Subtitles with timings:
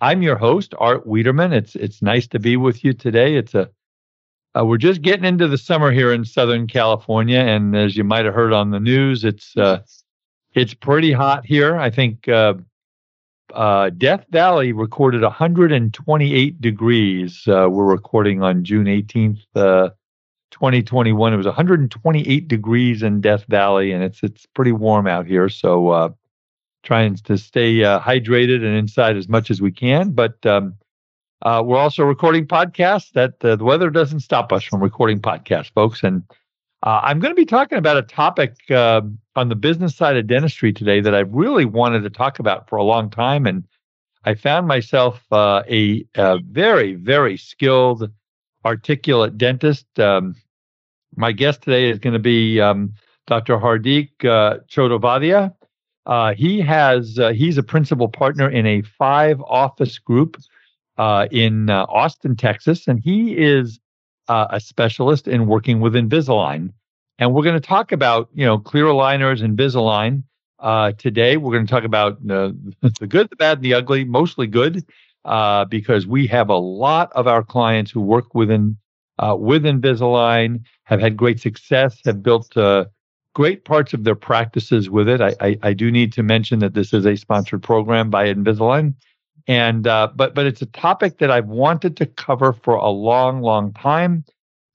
[0.00, 1.52] I'm your host, Art Wiederman.
[1.52, 3.36] It's it's nice to be with you today.
[3.36, 3.68] It's a
[4.58, 8.24] uh, we're just getting into the summer here in Southern California, and as you might
[8.24, 9.80] have heard on the news, it's uh,
[10.54, 11.76] it's pretty hot here.
[11.76, 12.54] I think uh,
[13.54, 17.42] uh Death Valley recorded 128 degrees.
[17.46, 19.90] Uh, we're recording on June 18th, uh,
[20.50, 21.32] 2021.
[21.32, 25.50] It was 128 degrees in Death Valley, and it's it's pretty warm out here.
[25.50, 26.14] So
[26.82, 30.12] trying to stay uh, hydrated and inside as much as we can.
[30.12, 30.74] But um,
[31.42, 33.12] uh, we're also recording podcasts.
[33.12, 36.02] That uh, the weather doesn't stop us from recording podcasts, folks.
[36.02, 36.22] And
[36.82, 40.26] uh, I'm going to be talking about a topic um, on the business side of
[40.26, 43.64] dentistry today that I really wanted to talk about for a long time, and
[44.24, 48.10] I found myself uh, a, a, very, very skilled,
[48.64, 49.86] articulate dentist.
[49.98, 50.34] Um,
[51.16, 52.94] my guest today is going to be um,
[53.26, 53.58] Dr.
[53.58, 55.54] Hardik uh, Chodavadia.
[56.06, 60.36] Uh, he has uh, he's a principal partner in a five office group
[60.96, 63.78] uh, in uh, Austin, Texas, and he is
[64.28, 66.72] uh, a specialist in working with Invisalign.
[67.18, 70.22] And we're going to talk about you know clear aligners, Invisalign.
[70.58, 74.04] Uh, today we're going to talk about the good, the bad, and the ugly.
[74.04, 74.84] Mostly good,
[75.68, 78.78] because we have a lot of our clients who work within
[79.18, 82.56] with Invisalign, have had great success, have built
[83.34, 85.20] great parts of their practices with it.
[85.20, 88.94] I, I, I, do need to mention that this is a sponsored program by Invisalign,
[89.46, 93.40] and uh, but but it's a topic that I've wanted to cover for a long,
[93.40, 94.24] long time,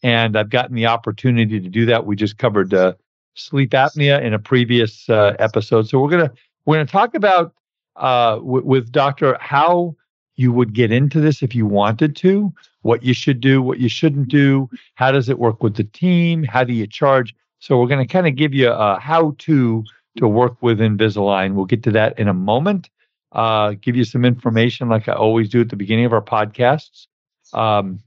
[0.03, 2.05] and I've gotten the opportunity to do that.
[2.05, 2.93] We just covered uh,
[3.35, 6.31] sleep apnea in a previous uh, episode, so we're gonna
[6.65, 7.53] we're gonna talk about
[7.97, 9.95] uh, w- with Doctor how
[10.37, 13.87] you would get into this if you wanted to, what you should do, what you
[13.87, 17.33] shouldn't do, how does it work with the team, how do you charge
[17.65, 19.83] so we're going to kind of give you a how to
[20.17, 21.55] to work with Invisalign.
[21.55, 22.91] We'll get to that in a moment.
[23.31, 27.07] Uh, give you some information like I always do at the beginning of our podcasts.
[27.53, 28.01] Um,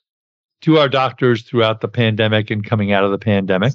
[0.62, 3.72] to our doctors throughout the pandemic and coming out of the pandemic.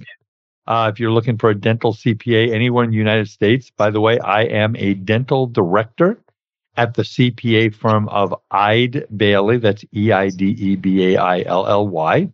[0.68, 4.02] Uh, if you're looking for a dental CPA anywhere in the United States, by the
[4.02, 6.18] way, I am a dental director
[6.78, 9.58] at the CPA firm of Eide Bailey.
[9.58, 12.30] That's E I D E B A I L L Y.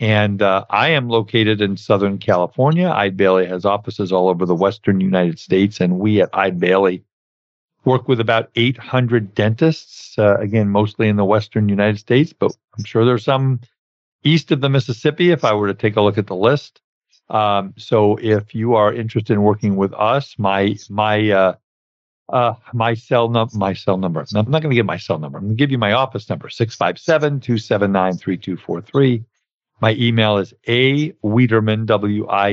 [0.00, 2.88] And uh, I am located in Southern California.
[2.88, 5.80] Eide Bailey has offices all over the Western United States.
[5.80, 7.04] And we at Eide Bailey
[7.84, 12.84] work with about 800 dentists, uh, again, mostly in the Western United States, but I'm
[12.84, 13.60] sure there's some
[14.24, 16.80] east of the Mississippi if I were to take a look at the list.
[17.30, 21.54] Um, so if you are interested in working with us, my, my, uh,
[22.28, 24.20] uh, my cell number, my cell number.
[24.20, 25.38] I'm not going to give my cell number.
[25.38, 29.24] I'm going to give you my office number, 657-279-3243.
[29.80, 32.50] My email is a Wiederman, W-I-E-D-E-R-M-A-N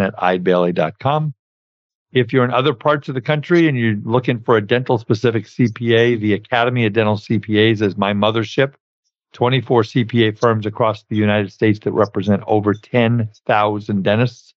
[0.00, 1.34] at eidebailly.com.
[2.10, 5.44] If you're in other parts of the country and you're looking for a dental specific
[5.44, 8.72] CPA, the Academy of Dental CPAs is my mothership.
[9.34, 14.54] 24 CPA firms across the United States that represent over 10,000 dentists.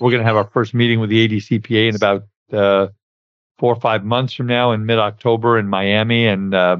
[0.00, 2.88] We're going to have our first meeting with the ADCPA in about uh,
[3.58, 6.26] four or five months from now in mid October in Miami.
[6.26, 6.78] And uh,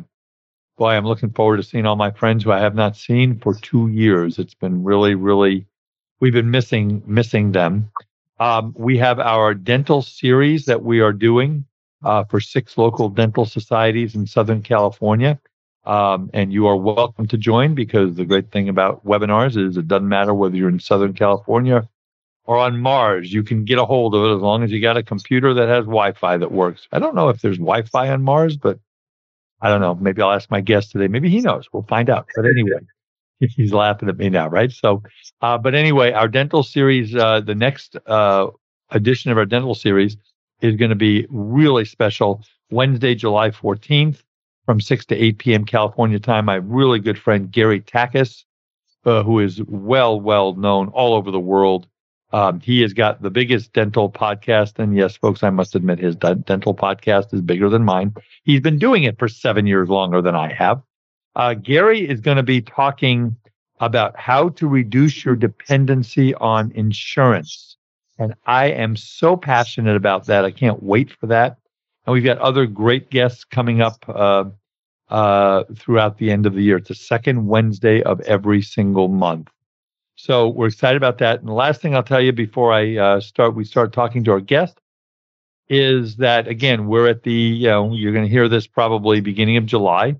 [0.78, 3.55] boy, I'm looking forward to seeing all my friends who I have not seen for
[3.55, 4.38] two years.
[4.38, 5.67] It's been really, really,
[6.20, 7.90] we've been missing missing them.
[8.40, 11.67] Um, we have our dental series that we are doing
[12.02, 15.38] uh, for six local dental societies in Southern California.
[15.84, 19.88] Um, and you are welcome to join because the great thing about webinars is it
[19.88, 21.88] doesn't matter whether you're in Southern California
[22.50, 23.32] or on Mars.
[23.32, 25.69] You can get a hold of it as long as you got a computer that
[25.69, 26.88] has Wi Fi that works.
[26.91, 28.81] I don't know if there's Wi Fi on Mars, but
[29.62, 29.94] I don't know.
[29.94, 31.06] Maybe I'll ask my guest today.
[31.06, 31.69] Maybe he knows.
[31.73, 32.26] We'll find out.
[32.35, 32.81] But anyway,
[33.38, 34.73] he's laughing at me now, right?
[34.73, 35.00] So,
[35.43, 38.49] uh, but anyway, our dental series, uh, the next uh,
[38.91, 40.17] edition of our dental series
[40.61, 42.43] is going to be really special.
[42.73, 44.25] Wednesday, July 14th
[44.67, 45.64] from 6 to 8 p.m.
[45.64, 46.47] California time.
[46.47, 48.43] My really good friend, Gary Takacs,
[49.05, 51.87] uh, who is well, well known all over the world.
[52.32, 54.78] Um, he has got the biggest dental podcast.
[54.78, 58.14] And yes, folks, I must admit his d- dental podcast is bigger than mine.
[58.44, 60.80] He's been doing it for seven years longer than I have.
[61.34, 63.36] Uh, Gary is going to be talking
[63.80, 67.76] about how to reduce your dependency on insurance.
[68.18, 70.44] And I am so passionate about that.
[70.44, 71.56] I can't wait for that.
[72.06, 74.44] And we've got other great guests coming up uh,
[75.08, 76.76] uh, throughout the end of the year.
[76.76, 79.48] It's the second Wednesday of every single month.
[80.22, 81.40] So we're excited about that.
[81.40, 84.32] And the last thing I'll tell you before I uh, start, we start talking to
[84.32, 84.78] our guest,
[85.70, 89.56] is that again we're at the you know you're going to hear this probably beginning
[89.56, 90.17] of July.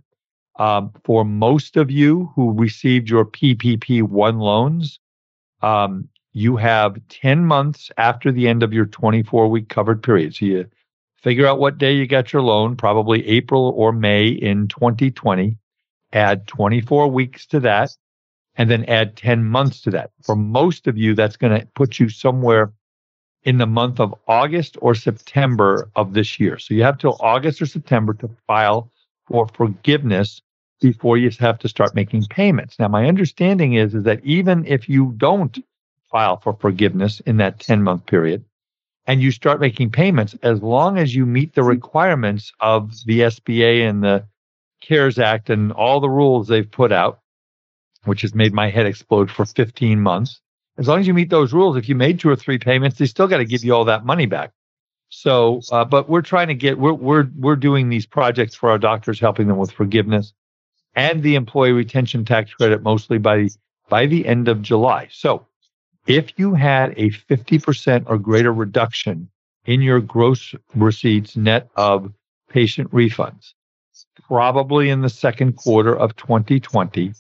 [0.59, 5.01] Um, for most of you who received your PPP one loans,
[5.61, 10.35] um, you have 10 months after the end of your 24 week covered period.
[10.35, 10.67] So you
[11.17, 15.59] figure out what day you got your loan, probably April or May in 2020.
[16.13, 17.91] Add 24 weeks to that
[18.57, 20.11] and then add 10 months to that.
[20.23, 22.73] For most of you, that's going to put you somewhere
[23.43, 26.59] in the month of August or September of this year.
[26.59, 28.91] So you have till August or September to file
[29.27, 30.43] for forgiveness
[30.81, 32.79] before you have to start making payments.
[32.79, 35.59] Now, my understanding is, is that even if you don't
[36.11, 38.45] file for forgiveness in that 10 month period
[39.07, 43.89] and you start making payments, as long as you meet the requirements of the SBA
[43.89, 44.25] and the
[44.81, 47.20] CARES Act and all the rules they've put out,
[48.05, 50.41] which has made my head explode for 15 months.
[50.79, 53.07] As long as you meet those rules, if you made two or three payments, they
[53.07, 54.53] still got to give you all that money back.
[55.11, 58.79] So, uh, but we're trying to get we're we're we're doing these projects for our
[58.79, 60.33] doctors, helping them with forgiveness
[60.95, 63.49] and the employee retention tax credit, mostly by
[63.89, 65.09] by the end of July.
[65.11, 65.47] So,
[66.07, 69.29] if you had a 50% or greater reduction
[69.67, 72.13] in your gross receipts net of
[72.49, 73.55] patient refunds,
[74.29, 77.13] probably in the second quarter of 2020,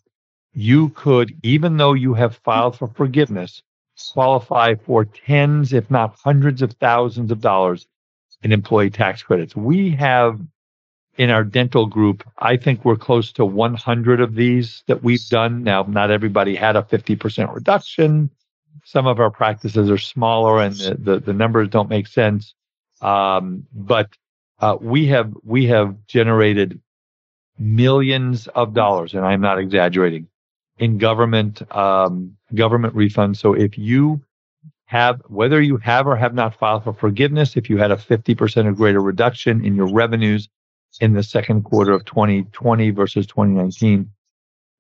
[0.52, 3.62] you could, even though you have filed for forgiveness,
[4.12, 7.87] qualify for tens, if not hundreds of thousands of dollars
[8.43, 9.55] in employee tax credits.
[9.55, 10.41] We have
[11.19, 15.62] in our dental group, I think we're close to 100 of these that we've done.
[15.62, 18.31] Now, not everybody had a 50% reduction.
[18.85, 22.55] Some of our practices are smaller and the, the, the numbers don't make sense.
[23.02, 24.08] Um, but
[24.61, 26.81] uh, we have we have generated
[27.59, 30.28] millions of dollars, and I'm not exaggerating,
[30.80, 33.37] in government um, government refunds.
[33.37, 34.20] So if you
[34.87, 38.64] have whether you have or have not filed for forgiveness, if you had a 50%
[38.64, 40.49] or greater reduction in your revenues
[41.00, 44.10] in the second quarter of 2020 versus 2019,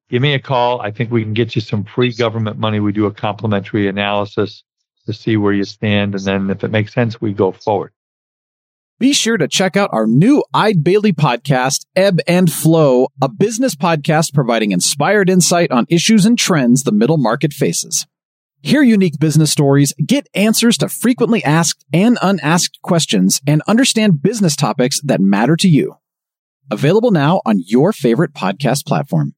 [0.08, 0.80] give me a call.
[0.80, 2.80] I think we can get you some free government money.
[2.80, 4.64] We do a complimentary analysis
[5.06, 6.14] to see where you stand.
[6.14, 7.92] And then if it makes sense, we go forward.
[9.00, 13.74] Be sure to check out our new Eide Bailey podcast, Ebb and Flow, a business
[13.74, 18.06] podcast providing inspired insight on issues and trends the middle market faces.
[18.60, 24.54] Hear unique business stories, get answers to frequently asked and unasked questions, and understand business
[24.54, 25.94] topics that matter to you.
[26.70, 29.34] Available now on your favorite podcast platform.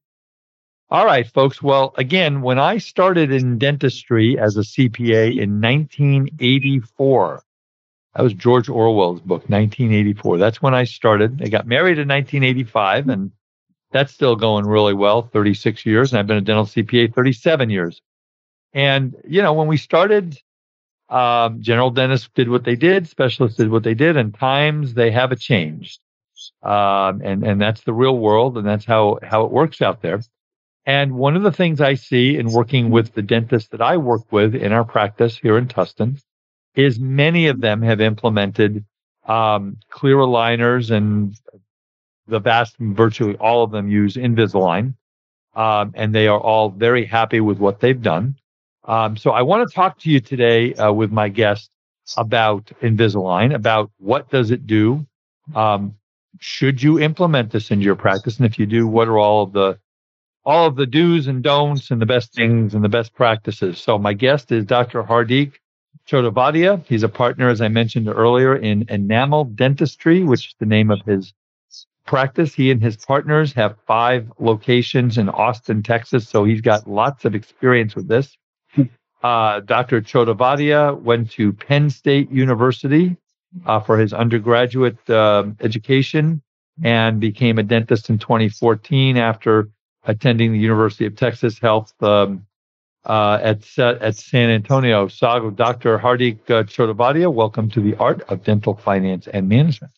[0.89, 1.63] All right, folks.
[1.63, 7.43] Well, again, when I started in dentistry as a CPA in 1984,
[8.15, 10.37] that was George Orwell's book, 1984.
[10.37, 11.41] That's when I started.
[11.41, 13.31] I got married in 1985, and
[13.91, 16.11] that's still going really well, 36 years.
[16.11, 18.01] And I've been a dental CPA 37 years.
[18.71, 20.37] And, you know, when we started,
[21.09, 25.11] um, general dentists did what they did, specialists did what they did, and times they
[25.11, 25.99] have a changed.
[26.61, 30.21] Um, and, and that's the real world, and that's how, how it works out there.
[30.85, 34.31] And one of the things I see in working with the dentists that I work
[34.31, 36.19] with in our practice here in Tustin
[36.75, 38.85] is many of them have implemented
[39.25, 41.35] um, clear aligners and
[42.27, 44.95] the vast, virtually all of them use Invisalign.
[45.55, 48.35] Um, and they are all very happy with what they've done.
[48.85, 51.69] Um, so I want to talk to you today uh, with my guest
[52.17, 55.05] about Invisalign, about what does it do?
[55.55, 55.95] Um,
[56.39, 58.37] should you implement this into your practice?
[58.37, 59.79] And if you do, what are all of the
[60.45, 63.79] all of the do's and don'ts and the best things and the best practices?
[63.79, 65.03] So my guest is Dr.
[65.03, 65.53] Hardik
[66.07, 66.85] Chodavadia.
[66.87, 71.01] He's a partner, as I mentioned earlier, in Enamel Dentistry, which is the name of
[71.05, 71.33] his
[72.05, 72.53] practice.
[72.53, 76.27] He and his partners have five locations in Austin, Texas.
[76.27, 78.37] So he's got lots of experience with this.
[79.23, 80.01] Uh, Dr.
[80.01, 83.15] Chodavadia went to Penn State University
[83.65, 86.41] uh, for his undergraduate uh, education
[86.83, 89.69] and became a dentist in 2014 after
[90.05, 92.45] attending the University of Texas Health um,
[93.05, 95.07] uh, at at San Antonio.
[95.07, 95.97] So, Dr.
[95.97, 99.91] Hardik uh, Chodavadia, welcome to the Art of Dental Finance and Management.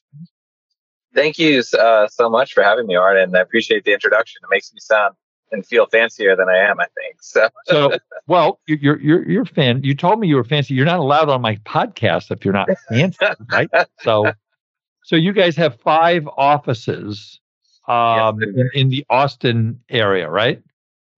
[1.13, 4.41] Thank you uh, so much for having me, Art, and I appreciate the introduction.
[4.43, 5.15] It makes me sound
[5.51, 7.17] and feel fancier than I am, I think.
[7.21, 7.97] So, so
[8.27, 9.81] well, you're you're you're fan.
[9.83, 10.73] You told me you were fancy.
[10.73, 13.17] You're not allowed on my podcast if you're not fancy,
[13.51, 13.69] right?
[14.01, 14.31] So,
[15.03, 17.39] so you guys have five offices
[17.87, 20.61] um, yes, in, in the Austin area, right?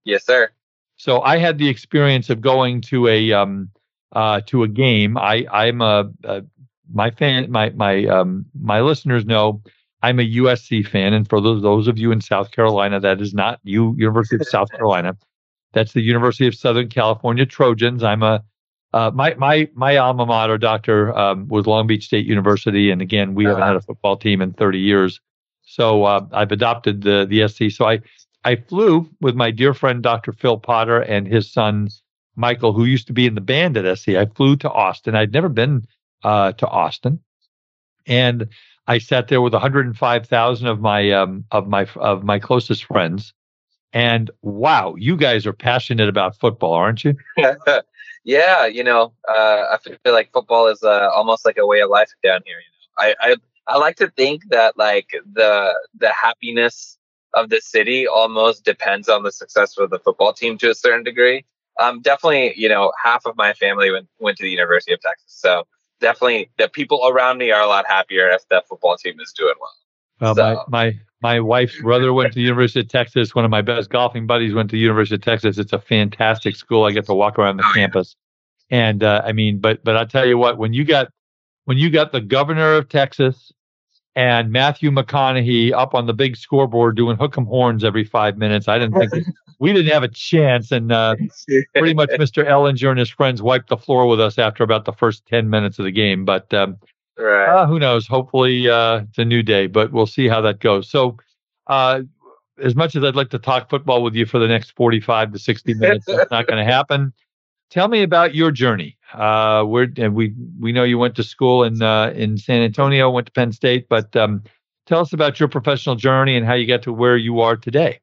[0.03, 0.51] Yes, sir.
[0.97, 3.69] So I had the experience of going to a um,
[4.11, 5.17] uh, to a game.
[5.17, 6.43] I I'm a, a
[6.91, 9.61] my fan my my um, my listeners know
[10.01, 13.33] I'm a USC fan, and for those those of you in South Carolina, that is
[13.33, 15.17] not you University of South Carolina.
[15.73, 18.03] That's the University of Southern California Trojans.
[18.03, 18.43] I'm a
[18.93, 23.35] uh, my my my alma mater, Doctor, um, was Long Beach State University, and again,
[23.35, 25.19] we haven't had a football team in 30 years.
[25.63, 27.75] So uh, I've adopted the the SC.
[27.75, 27.99] So I
[28.43, 30.31] I flew with my dear friend Dr.
[30.31, 31.89] Phil Potter and his son
[32.35, 34.09] Michael, who used to be in the band at SC.
[34.09, 35.15] I flew to Austin.
[35.15, 35.87] I'd never been
[36.23, 37.19] uh, to Austin,
[38.05, 38.47] and
[38.87, 43.33] I sat there with 105,000 of my um, of my of my closest friends.
[43.91, 47.15] And wow, you guys are passionate about football, aren't you?
[48.23, 51.89] yeah, you know, uh, I feel like football is uh, almost like a way of
[51.89, 52.57] life down here.
[52.57, 53.35] You know, I, I
[53.67, 56.96] I like to think that like the the happiness
[57.33, 61.03] of the city almost depends on the success of the football team to a certain
[61.03, 61.45] degree.
[61.79, 65.27] Um, definitely, you know, half of my family went went to the University of Texas,
[65.27, 65.67] so
[65.99, 69.53] definitely the people around me are a lot happier if the football team is doing
[69.59, 69.73] well.
[70.19, 70.63] Well, so.
[70.69, 73.35] my, my my wife's brother went to the University of Texas.
[73.35, 75.57] One of my best golfing buddies went to the University of Texas.
[75.57, 76.85] It's a fantastic school.
[76.85, 78.15] I get to walk around the oh, campus,
[78.69, 78.87] yeah.
[78.87, 81.09] and uh, I mean, but but I'll tell you what, when you got
[81.65, 83.51] when you got the governor of Texas
[84.17, 88.67] and Matthew McConaughey up on the big scoreboard doing hook 'em horns every five minutes.
[88.67, 89.27] I didn't think
[89.59, 91.15] we didn't have a chance, and uh,
[91.75, 92.43] pretty much Mr.
[92.43, 95.77] Ehlinger and his friends wiped the floor with us after about the first ten minutes
[95.77, 96.25] of the game.
[96.25, 96.77] But um,
[97.15, 97.47] right.
[97.47, 98.07] uh, who knows?
[98.07, 100.89] Hopefully, uh, it's a new day, but we'll see how that goes.
[100.89, 101.17] So.
[101.67, 102.01] Uh,
[102.63, 105.37] as much as I'd like to talk football with you for the next 45 to
[105.37, 107.13] 60 minutes, that's not going to happen.
[107.69, 108.97] Tell me about your journey.
[109.13, 109.65] Uh,
[109.97, 113.31] and we we know you went to school in uh, in San Antonio, went to
[113.31, 114.43] Penn State, but um,
[114.85, 117.99] tell us about your professional journey and how you get to where you are today.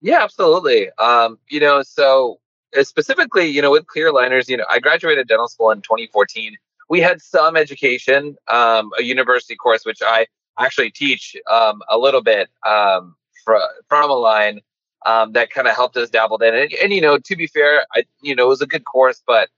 [0.00, 0.90] Yeah, absolutely.
[0.98, 2.40] Um, you know, so
[2.78, 6.56] uh, specifically, you know, with clear aligners, you know, I graduated dental school in 2014.
[6.90, 10.26] We had some education, um, a university course, which I
[10.58, 13.56] actually teach um, a little bit um, fr-
[13.88, 14.60] from Align
[15.04, 16.54] um, that kind of helped us dabble in.
[16.54, 19.22] And, and, you know, to be fair, I, you know, it was a good course,
[19.26, 19.48] but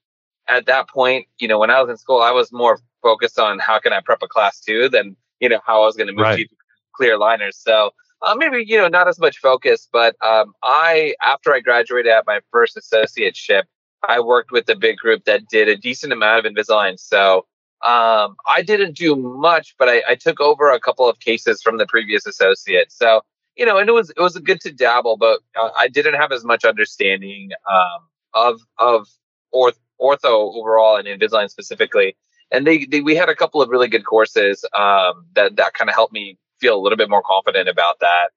[0.48, 3.58] at that point, you know, when I was in school, I was more focused on
[3.58, 6.12] how can I prep a class two than, you know, how I was going to
[6.12, 6.48] move right.
[6.48, 6.56] to
[6.94, 7.56] clear liners.
[7.56, 7.90] So
[8.22, 12.26] uh, maybe, you know, not as much focus, but um, I, after I graduated at
[12.26, 13.64] my first associateship,
[14.08, 16.98] I worked with a big group that did a decent amount of Invisalign.
[16.98, 17.46] So
[17.82, 21.78] um, I didn't do much, but I, I took over a couple of cases from
[21.78, 22.90] the previous associate.
[22.90, 23.22] So,
[23.56, 26.32] you know, and it was, it was good to dabble, but uh, I didn't have
[26.32, 28.00] as much understanding um,
[28.34, 29.08] of, of
[29.52, 32.16] orth ortho overall and Invisalign specifically.
[32.52, 35.88] And they, they, we had a couple of really good courses um, that that kind
[35.88, 38.28] of helped me feel a little bit more confident about that.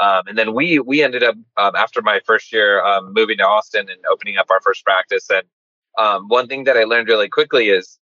[0.00, 3.44] Um, and then we we ended up um, after my first year um, moving to
[3.44, 5.28] Austin and opening up our first practice.
[5.28, 5.42] And
[5.98, 7.98] um, one thing that I learned really quickly is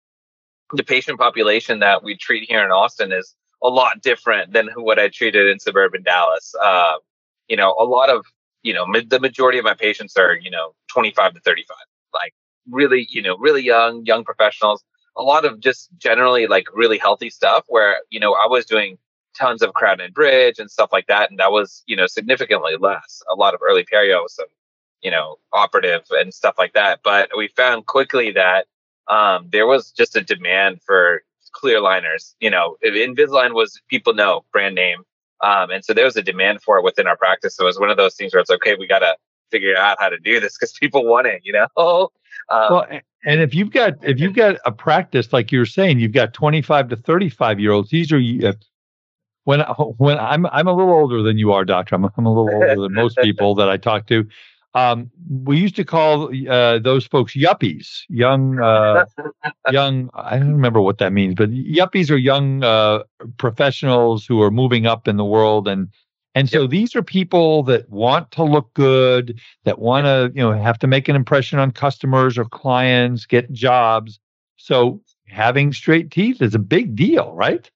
[0.74, 5.00] the patient population that we treat here in Austin is a lot different than what
[5.00, 6.53] I treated in suburban Dallas.
[6.62, 6.96] Uh,
[7.48, 8.25] you know, a lot of
[8.62, 11.77] you know the majority of my patients are you know 25 to 35.
[12.13, 12.34] Like
[12.70, 14.84] really, you know, really young, young professionals,
[15.17, 18.98] a lot of just generally like really healthy stuff where, you know, I was doing
[19.38, 21.29] tons of crown and bridge and stuff like that.
[21.29, 24.48] And that was, you know, significantly less, a lot of early perios and,
[25.01, 27.00] you know, operative and stuff like that.
[27.03, 28.67] But we found quickly that
[29.08, 32.36] um, there was just a demand for clear liners.
[32.39, 35.03] You know, Invisalign was people know brand name.
[35.41, 37.55] Um, and so there was a demand for it within our practice.
[37.55, 39.15] So it was one of those things where it's okay, we got to
[39.51, 42.10] figure out how to do this because people want it, you know?
[42.50, 42.88] Um, well,
[43.25, 46.33] and if you've got, if you've got a practice, like you were saying, you've got
[46.33, 48.53] 25 to 35 year olds, these are, uh,
[49.45, 49.60] when,
[49.98, 51.95] when I'm, I'm a little older than you are, doctor.
[51.95, 54.27] I'm, I'm a little older than most people that I talk to.
[54.75, 59.06] Um, we used to call uh, those folks yuppies, young, uh,
[59.72, 60.10] young.
[60.15, 63.03] I don't remember what that means, but yuppies are young uh,
[63.38, 65.89] professionals who are moving up in the world, and
[66.34, 66.72] and so yep.
[66.72, 70.88] these are people that want to look good, that want to you know have to
[70.88, 74.20] make an impression on customers or clients, get jobs.
[74.58, 77.70] So having straight teeth is a big deal, right?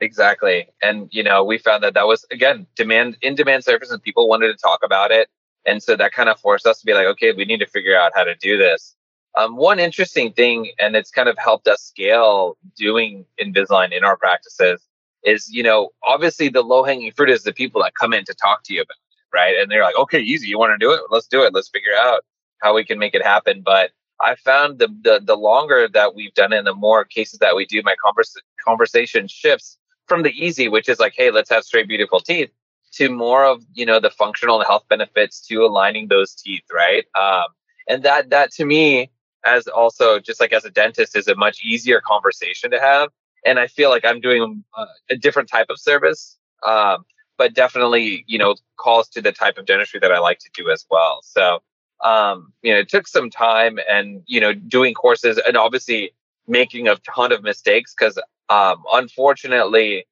[0.00, 4.02] Exactly, and you know we found that that was again demand in demand service, and
[4.02, 5.28] people wanted to talk about it
[5.68, 7.96] and so that kind of forced us to be like, okay, we need to figure
[7.96, 8.96] out how to do this.
[9.36, 14.16] Um, one interesting thing, and it's kind of helped us scale doing Invisalign in our
[14.16, 14.82] practices,
[15.24, 18.34] is you know obviously the low hanging fruit is the people that come in to
[18.34, 19.56] talk to you about it, right?
[19.60, 21.02] And they're like, okay, easy, you want to do it?
[21.10, 21.52] Let's do it.
[21.52, 22.24] Let's figure out
[22.62, 23.62] how we can make it happen.
[23.64, 27.38] But I found the the, the longer that we've done it, and the more cases
[27.40, 28.34] that we do, my converse,
[28.64, 32.50] conversation shifts from the easy, which is like, hey, let's have straight, beautiful teeth,
[32.98, 37.04] to more of you know the functional and health benefits to aligning those teeth right?
[37.18, 37.46] Um,
[37.88, 39.10] and that that to me
[39.44, 43.10] as also just like as a dentist is a much easier conversation to have.
[43.46, 46.36] And i feel like i'm doing a, a different type of service
[46.66, 47.04] um,
[47.38, 50.70] but definitely you know calls to the type of dentistry that i like to do
[50.70, 51.20] as well.
[51.22, 51.62] So
[52.04, 56.12] um, you know it took some time and you know doing courses and obviously
[56.46, 60.06] making a ton of mistakes because um, unfortunately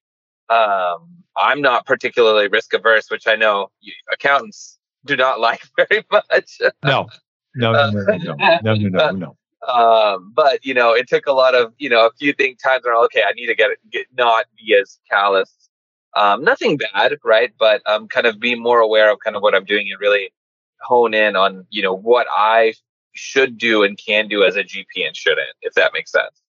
[0.49, 3.71] um, I'm not particularly risk averse, which I know
[4.13, 6.59] accountants do not like very much.
[6.85, 7.09] no,
[7.55, 9.11] no, no, no, no, no, no, no.
[9.13, 9.37] no.
[9.67, 12.85] Um, but you know, it took a lot of you know a few things times
[12.85, 15.53] where okay, I need to get, get not be as callous.
[16.15, 17.53] Um, nothing bad, right?
[17.59, 20.33] But um, kind of be more aware of kind of what I'm doing and really
[20.83, 22.75] hone in on you know what I
[23.13, 26.43] should do and can do as a GP and shouldn't, if that makes sense.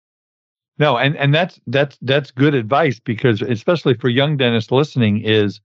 [0.80, 5.60] No, and and that's that's that's good advice because especially for young dentists listening is,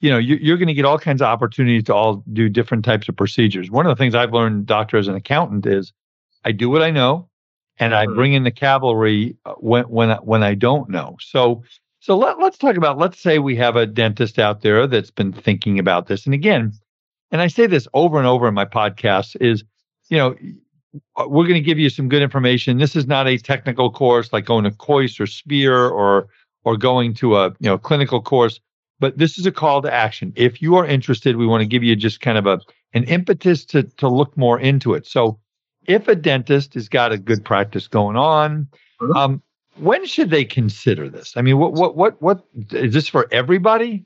[0.00, 2.84] you know, you, are going to get all kinds of opportunities to all do different
[2.84, 3.70] types of procedures.
[3.70, 5.92] One of the things I've learned, doctor, as an accountant, is
[6.44, 7.28] I do what I know,
[7.78, 8.14] and I mm-hmm.
[8.16, 11.16] bring in the cavalry uh, when when when I don't know.
[11.20, 11.62] So
[12.00, 12.98] so let, let's talk about.
[12.98, 16.72] Let's say we have a dentist out there that's been thinking about this, and again,
[17.30, 19.62] and I say this over and over in my podcast is,
[20.08, 20.34] you know,
[21.16, 22.78] we're going to give you some good information.
[22.78, 26.28] This is not a technical course like going to Kois or Spear or
[26.64, 28.60] or going to a you know clinical course,
[29.00, 30.32] but this is a call to action.
[30.36, 32.60] If you are interested, we want to give you just kind of a
[32.94, 35.06] an impetus to to look more into it.
[35.06, 35.38] So,
[35.86, 38.68] if a dentist has got a good practice going on,
[39.00, 39.16] mm-hmm.
[39.16, 39.42] um,
[39.76, 41.34] when should they consider this?
[41.36, 44.04] I mean, what what what what is this for everybody?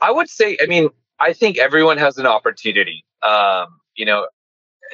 [0.00, 0.88] I would say, I mean,
[1.20, 3.04] I think everyone has an opportunity.
[3.22, 4.26] Um, you know,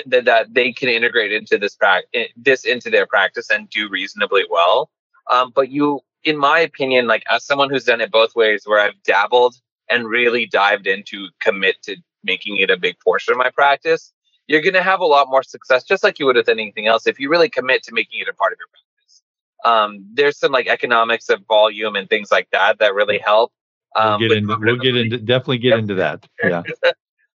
[0.06, 4.44] that, that they can integrate into this practice, this into their practice and do reasonably
[4.50, 4.90] well.
[5.30, 8.80] Um, but you, in my opinion, like as someone who's done it both ways, where
[8.80, 9.56] I've dabbled
[9.90, 14.12] and really dived into commit to making it a big portion of my practice,
[14.46, 17.06] you're going to have a lot more success, just like you would with anything else,
[17.06, 19.22] if you really commit to making it a part of your practice.
[19.64, 23.52] Um, there's some like economics of volume and things like that that really help.
[23.94, 25.78] Um, we'll get into, we'll get into definitely get yep.
[25.78, 26.26] into that.
[26.44, 26.62] Yeah.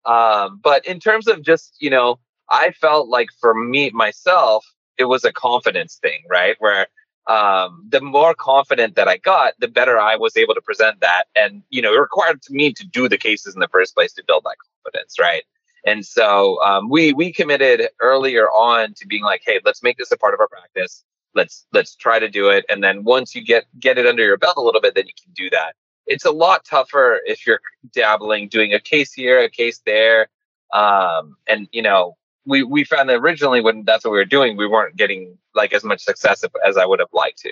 [0.06, 2.20] um, but in terms of just you know
[2.52, 4.66] I felt like for me myself,
[4.98, 6.56] it was a confidence thing, right?
[6.60, 6.88] Where
[7.28, 11.26] um, the more confident that I got, the better I was able to present that.
[11.36, 14.24] And, you know, it required me to do the cases in the first place to
[14.28, 15.44] build that confidence, right?
[15.86, 20.12] And so um, we we committed earlier on to being like, hey, let's make this
[20.12, 21.04] a part of our practice.
[21.34, 22.66] Let's let's try to do it.
[22.70, 25.14] And then once you get get it under your belt a little bit, then you
[25.22, 25.76] can do that.
[26.06, 27.62] It's a lot tougher if you're
[27.94, 30.28] dabbling, doing a case here, a case there,
[30.74, 34.58] um, and you know we we found that originally when that's what we were doing,
[34.58, 37.52] we weren't getting like as much success as I would have liked to.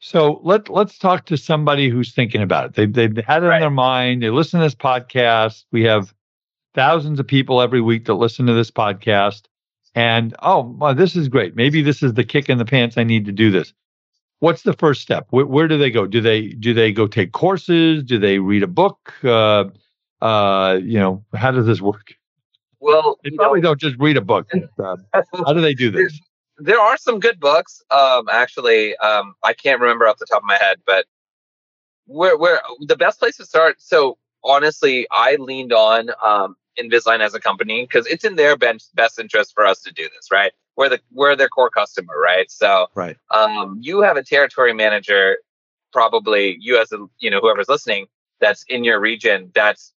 [0.00, 2.74] So let let's talk to somebody who's thinking about it.
[2.74, 3.56] They've they've had it right.
[3.56, 4.22] in their mind.
[4.22, 5.64] They listen to this podcast.
[5.72, 6.14] We have
[6.74, 9.42] thousands of people every week that listen to this podcast.
[9.94, 11.56] And oh, well, this is great.
[11.56, 12.96] Maybe this is the kick in the pants.
[12.96, 13.72] I need to do this.
[14.38, 15.26] What's the first step?
[15.30, 16.06] Where, where do they go?
[16.06, 18.02] Do they do they go take courses?
[18.02, 19.12] Do they read a book?
[19.22, 19.64] Uh,
[20.22, 22.14] uh, you know, how does this work?
[22.80, 24.48] Well, they probably know, don't just read a book.
[24.82, 24.96] Uh,
[25.46, 26.18] how do they do this?
[26.58, 27.82] There are some good books.
[27.90, 31.06] Um, actually, um, I can't remember off the top of my head, but
[32.06, 33.76] where where the best place to start.
[33.80, 38.94] So honestly, I leaned on um, Invisalign as a company because it's in their best
[38.94, 40.52] best interest for us to do this, right?
[40.80, 42.50] we're the we're their core customer, right?
[42.50, 43.16] So right.
[43.30, 45.36] Um, you have a territory manager,
[45.92, 48.06] probably you as a you know whoever's listening
[48.40, 49.52] that's in your region.
[49.54, 49.92] That's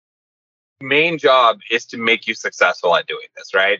[0.82, 3.80] main job is to make you successful at doing this, right?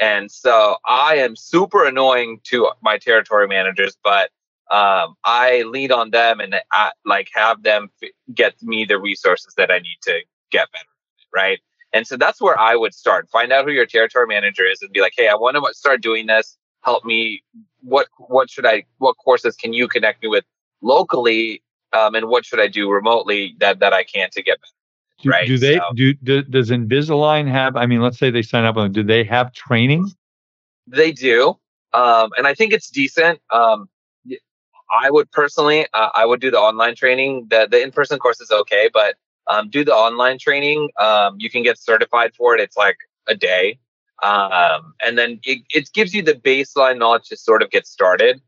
[0.00, 4.30] And so I am super annoying to my territory managers, but
[4.70, 9.52] um, I lead on them and I, like have them f- get me the resources
[9.56, 10.84] that I need to get better,
[11.34, 11.58] right?
[11.92, 13.28] And so that's where I would start.
[13.30, 16.02] Find out who your territory manager is and be like, hey, I want to start
[16.02, 16.56] doing this.
[16.82, 17.42] Help me.
[17.82, 18.84] What what should I?
[18.98, 20.44] What courses can you connect me with
[20.82, 21.62] locally?
[21.92, 24.79] Um, and what should I do remotely that that I can to get better?
[25.22, 25.46] Do, right.
[25.46, 26.42] do they so, do, do?
[26.42, 27.76] Does Invisalign have?
[27.76, 28.92] I mean, let's say they sign up on.
[28.92, 30.10] Do they have training?
[30.86, 31.58] They do,
[31.92, 33.40] um, and I think it's decent.
[33.52, 33.88] Um,
[34.90, 37.46] I would personally, uh, I would do the online training.
[37.50, 40.88] The the in person course is okay, but um, do the online training.
[40.98, 42.60] Um, you can get certified for it.
[42.60, 42.96] It's like
[43.28, 43.78] a day,
[44.22, 48.40] um, and then it, it gives you the baseline knowledge to sort of get started.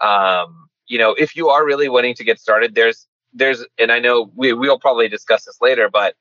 [0.00, 3.98] Um, you know, if you are really wanting to get started, there's there's, and I
[3.98, 6.14] know we, we'll probably discuss this later, but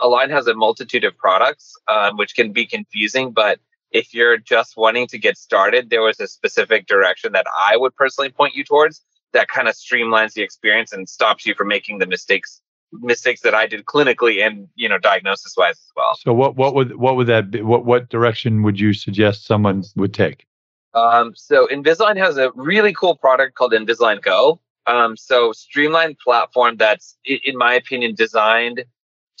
[0.00, 3.32] Align has a multitude of products, um, which can be confusing.
[3.32, 7.76] But if you're just wanting to get started, there was a specific direction that I
[7.76, 11.68] would personally point you towards that kind of streamlines the experience and stops you from
[11.68, 16.14] making the mistakes mistakes that I did clinically and you know diagnosis wise as well.
[16.16, 17.60] So what what would what would that be?
[17.62, 20.46] What what direction would you suggest someone would take?
[20.94, 26.76] Um, so Invisalign has a really cool product called Invisalign Go, um, so streamlined platform
[26.76, 28.84] that's, in my opinion, designed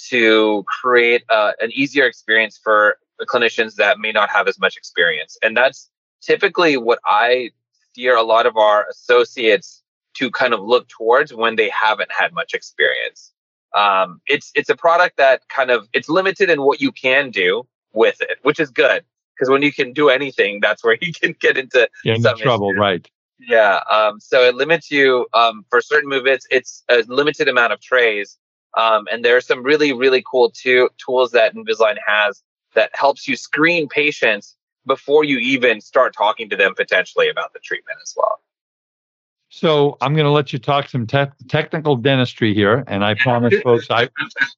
[0.08, 5.38] to create uh, an easier experience for clinicians that may not have as much experience.
[5.42, 7.50] And that's typically what I
[7.90, 9.82] steer a lot of our associates
[10.14, 13.32] to kind of look towards when they haven't had much experience.
[13.74, 17.66] Um, it's it's a product that kind of it's limited in what you can do
[17.92, 19.04] with it, which is good
[19.34, 22.80] because when you can do anything, that's where you can get into, into trouble, issues.
[22.80, 23.10] right?
[23.38, 23.80] Yeah.
[23.90, 26.46] Um, so it limits you um, for certain movements.
[26.50, 28.38] It's a limited amount of trays.
[28.76, 32.42] Um, and there are some really, really cool to- tools that Invisalign has
[32.74, 37.58] that helps you screen patients before you even start talking to them potentially about the
[37.60, 38.40] treatment as well.
[39.48, 43.54] So I'm going to let you talk some te- technical dentistry here, and I promise,
[43.62, 44.08] folks, I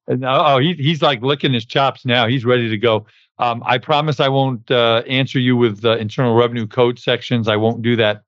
[0.09, 2.27] oh he, he's like licking his chops now.
[2.27, 3.07] He's ready to go.
[3.39, 7.49] Um, I promise I won't uh, answer you with uh, internal revenue code sections.
[7.49, 8.23] I won't do that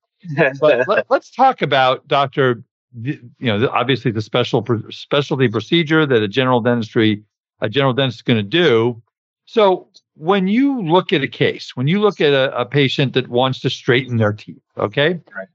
[0.59, 2.63] but let, us talk about Doctor.
[3.03, 7.23] You know, obviously the special specialty procedure that a general dentistry
[7.61, 9.01] a general dentist is going to do.
[9.45, 13.29] So when you look at a case, when you look at a, a patient that
[13.29, 15.47] wants to straighten their teeth, okay, right.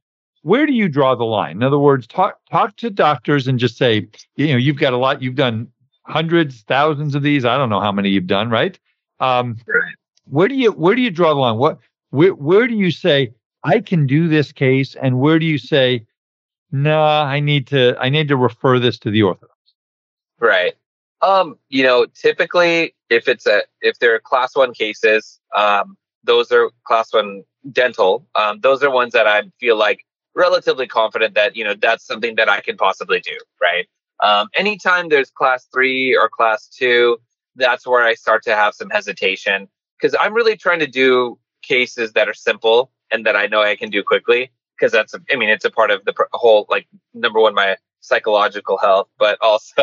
[0.42, 1.57] where do you draw the line?
[1.57, 4.96] In other words, talk talk to doctors and just say, you know, you've got a
[4.96, 5.68] lot, you've done
[6.05, 7.44] hundreds, thousands of these.
[7.44, 8.79] I don't know how many you've done, right?
[9.20, 9.94] Um, right.
[10.24, 11.57] Where do you where do you draw the line?
[11.57, 11.79] What
[12.11, 13.33] where where do you say
[13.66, 16.07] I can do this case, and where do you say,
[16.70, 19.59] no, nah, I need to, I need to refer this to the orthodox?
[20.38, 20.74] Right.
[21.20, 26.70] Um, you know, typically if it's a, if they're class one cases, um, those are
[26.87, 28.24] class one dental.
[28.37, 30.05] Um, those are ones that I feel like
[30.37, 33.37] relatively confident that, you know, that's something that I can possibly do.
[33.61, 33.88] Right.
[34.22, 37.18] Um, anytime there's class three or class two,
[37.57, 42.12] that's where I start to have some hesitation because I'm really trying to do cases
[42.12, 45.37] that are simple and that I know I can do quickly because that's, a, I
[45.37, 49.83] mean, it's a part of the whole, like, number one, my psychological health, but also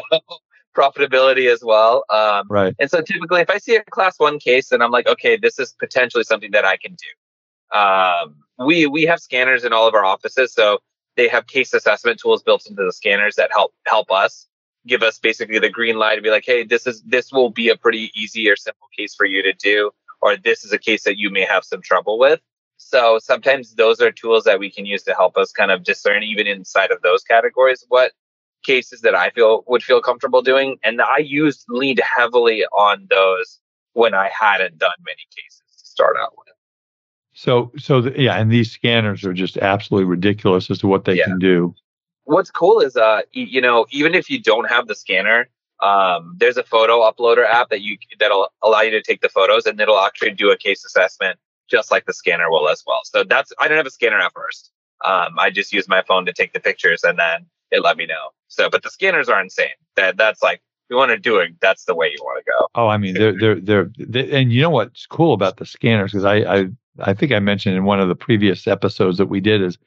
[0.75, 2.03] profitability as well.
[2.09, 2.75] Um, right.
[2.79, 5.59] And so typically, if I see a class one case, then I'm like, okay, this
[5.59, 7.77] is potentially something that I can do.
[7.77, 10.79] Um, we we have scanners in all of our offices, so
[11.15, 14.47] they have case assessment tools built into the scanners that help help us
[14.85, 17.69] give us basically the green light to be like, hey, this is this will be
[17.69, 21.03] a pretty easy or simple case for you to do, or this is a case
[21.03, 22.39] that you may have some trouble with.
[22.93, 26.21] So sometimes those are tools that we can use to help us kind of discern
[26.21, 28.11] even inside of those categories what
[28.63, 30.77] cases that I feel would feel comfortable doing.
[30.83, 33.59] And I used leaned heavily on those
[33.93, 36.53] when I hadn't done many cases to start out with.
[37.33, 41.17] So, so the, yeah, and these scanners are just absolutely ridiculous as to what they
[41.17, 41.25] yeah.
[41.25, 41.73] can do.
[42.25, 45.49] What's cool is, uh, you know, even if you don't have the scanner,
[45.81, 49.65] um, there's a photo uploader app that you that'll allow you to take the photos
[49.65, 53.01] and it'll actually do a case assessment just like the scanner will as well.
[53.05, 54.71] So that's I didn't have a scanner at first.
[55.05, 58.05] Um, I just used my phone to take the pictures and then it let me
[58.05, 58.29] know.
[58.47, 59.69] So, but the scanners are insane.
[59.95, 62.67] That that's like you want to do it, that's the way you want to go.
[62.75, 66.11] Oh, I mean, they're they're they're, they're and you know what's cool about the scanners
[66.11, 66.67] because I I
[66.99, 69.77] I think I mentioned in one of the previous episodes that we did is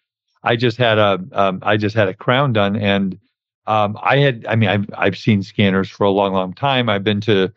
[0.43, 3.19] I just had a um, I just had a crown done and
[3.67, 6.89] um, I had I mean I've I've seen scanners for a long long time.
[6.89, 7.53] I've been to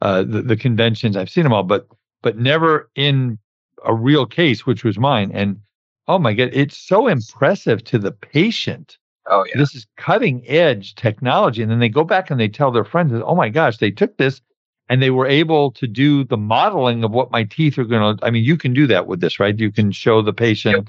[0.00, 1.16] uh, the, the conventions.
[1.16, 1.88] I've seen them all, but
[2.22, 3.38] but never in
[3.84, 5.30] a real case, which was mine.
[5.32, 5.60] And
[6.08, 8.98] oh my God, it's so impressive to the patient.
[9.26, 9.58] Oh, yeah.
[9.58, 11.62] This is cutting edge technology.
[11.62, 14.16] And then they go back and they tell their friends, oh my gosh, they took
[14.18, 14.40] this
[14.88, 18.24] and they were able to do the modeling of what my teeth are going to.
[18.24, 19.58] I mean, you can do that with this, right?
[19.58, 20.88] You can show the patient yep.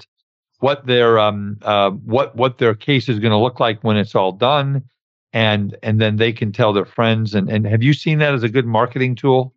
[0.58, 4.14] what their um uh, what what their case is going to look like when it's
[4.14, 4.82] all done,
[5.32, 7.34] and and then they can tell their friends.
[7.34, 9.54] And and have you seen that as a good marketing tool?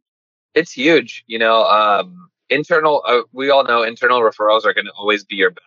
[0.55, 1.23] It's huge.
[1.27, 3.03] You know, um, internal.
[3.05, 5.65] Uh, we all know internal referrals are going to always be your best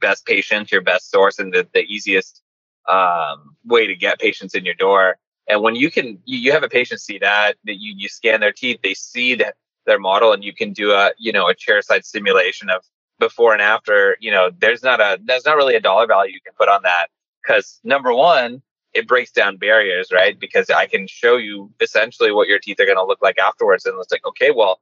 [0.00, 2.42] best patient, your best source, and the the easiest
[2.88, 5.18] um, way to get patients in your door.
[5.48, 8.40] And when you can, you, you have a patient see that, that you, you scan
[8.40, 11.54] their teeth, they see that their model and you can do a, you know, a
[11.54, 12.84] chair side simulation of
[13.18, 16.40] before and after, you know, there's not a, there's not really a dollar value you
[16.44, 17.08] can put on that.
[17.44, 18.62] Cause number one,
[18.94, 20.38] it breaks down barriers, right?
[20.38, 23.86] Because I can show you essentially what your teeth are going to look like afterwards.
[23.86, 24.80] And it's like, okay, well,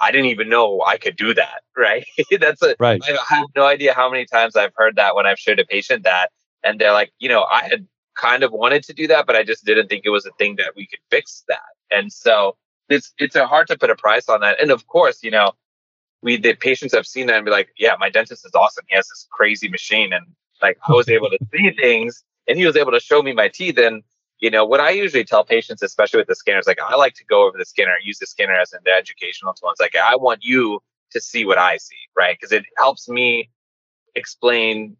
[0.00, 2.04] I didn't even know I could do that, right?
[2.40, 3.02] That's a, right.
[3.02, 6.04] I have no idea how many times I've heard that when I've showed a patient
[6.04, 6.30] that,
[6.62, 9.42] and they're like, you know, I had kind of wanted to do that, but I
[9.42, 11.60] just didn't think it was a thing that we could fix that.
[11.90, 12.56] And so
[12.88, 14.60] it's it's a hard to put a price on that.
[14.60, 15.52] And of course, you know,
[16.22, 18.84] we the patients have seen that and be like, yeah, my dentist is awesome.
[18.88, 20.26] He has this crazy machine, and
[20.62, 23.48] like I was able to see things, and he was able to show me my
[23.48, 23.78] teeth.
[23.78, 24.02] And
[24.40, 27.24] you know, what I usually tell patients, especially with the scanners, like I like to
[27.24, 29.70] go over the scanner, use the scanner as an educational tool.
[29.70, 30.80] It's like I want you
[31.12, 32.36] to see what I see, right?
[32.38, 33.50] Because it helps me
[34.14, 34.96] explain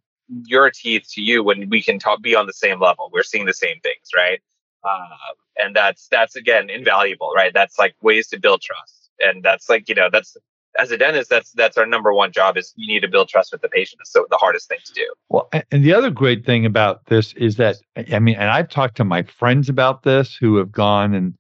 [0.47, 3.11] your teeth to you when we can talk, be on the same level.
[3.13, 4.41] We're seeing the same things, right?
[4.83, 7.53] Uh, and that's that's again invaluable, right?
[7.55, 10.37] That's like ways to build trust, and that's like you know that's
[10.79, 13.53] as a dentist, that's that's our number one job is you need to build trust
[13.53, 14.01] with the patient.
[14.01, 15.13] It's so the hardest thing to do.
[15.29, 17.77] Well, and the other great thing about this is that
[18.13, 21.35] I mean, and I've talked to my friends about this who have gone and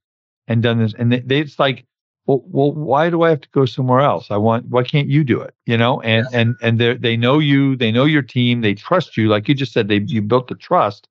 [0.46, 1.86] and done this, and they, they it's like
[2.26, 4.30] well, well, why do I have to go somewhere else?
[4.30, 5.54] I want, why can't you do it?
[5.66, 9.16] You know, and, and, and they they know you, they know your team, they trust
[9.16, 9.28] you.
[9.28, 11.06] Like you just said, they, you built the trust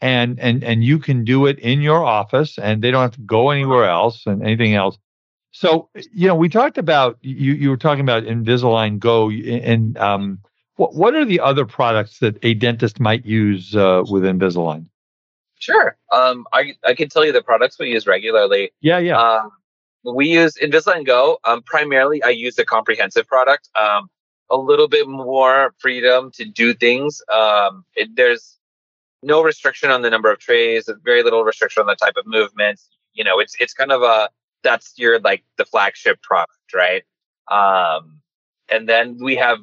[0.00, 3.20] and, and, and you can do it in your office and they don't have to
[3.20, 4.98] go anywhere else and anything else.
[5.50, 10.38] So, you know, we talked about, you, you were talking about Invisalign Go and, um,
[10.76, 14.86] what, what are the other products that a dentist might use, uh, with Invisalign?
[15.58, 15.96] Sure.
[16.12, 18.72] Um, I, I can tell you the products we use regularly.
[18.80, 18.98] Yeah.
[18.98, 19.18] Yeah.
[19.18, 19.50] Um,
[20.04, 21.38] we use Invisalign Go.
[21.44, 23.68] Um, primarily, I use the comprehensive product.
[23.74, 24.08] Um,
[24.50, 27.20] a little bit more freedom to do things.
[27.32, 28.56] Um, it, there's
[29.22, 30.88] no restriction on the number of trays.
[31.04, 32.88] Very little restriction on the type of movements.
[33.14, 34.30] You know, it's it's kind of a
[34.62, 37.02] that's your like the flagship product, right?
[37.50, 38.20] Um,
[38.68, 39.58] and then we have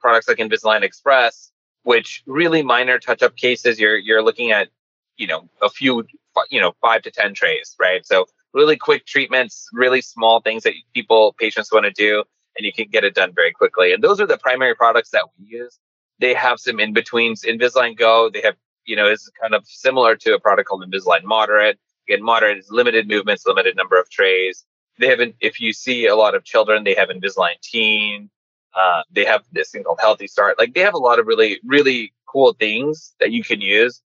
[0.00, 3.78] products like Invisalign Express, which really minor touch up cases.
[3.78, 4.68] You're you're looking at
[5.16, 6.04] you know a few
[6.50, 8.04] you know five to ten trays, right?
[8.06, 12.24] So really quick treatments, really small things that people, patients want to do,
[12.56, 13.92] and you can get it done very quickly.
[13.92, 15.78] And those are the primary products that we use.
[16.18, 17.42] They have some in betweens.
[17.42, 21.22] Invisalign Go, they have, you know, is kind of similar to a product called Invisalign
[21.24, 21.78] Moderate.
[22.08, 24.64] Again, Moderate is limited movements, limited number of trays.
[24.98, 28.30] They have, if you see a lot of children, they have Invisalign Teen.
[28.74, 30.58] Uh, they have this thing called Healthy Start.
[30.58, 34.02] Like they have a lot of really, really cool things that you can use.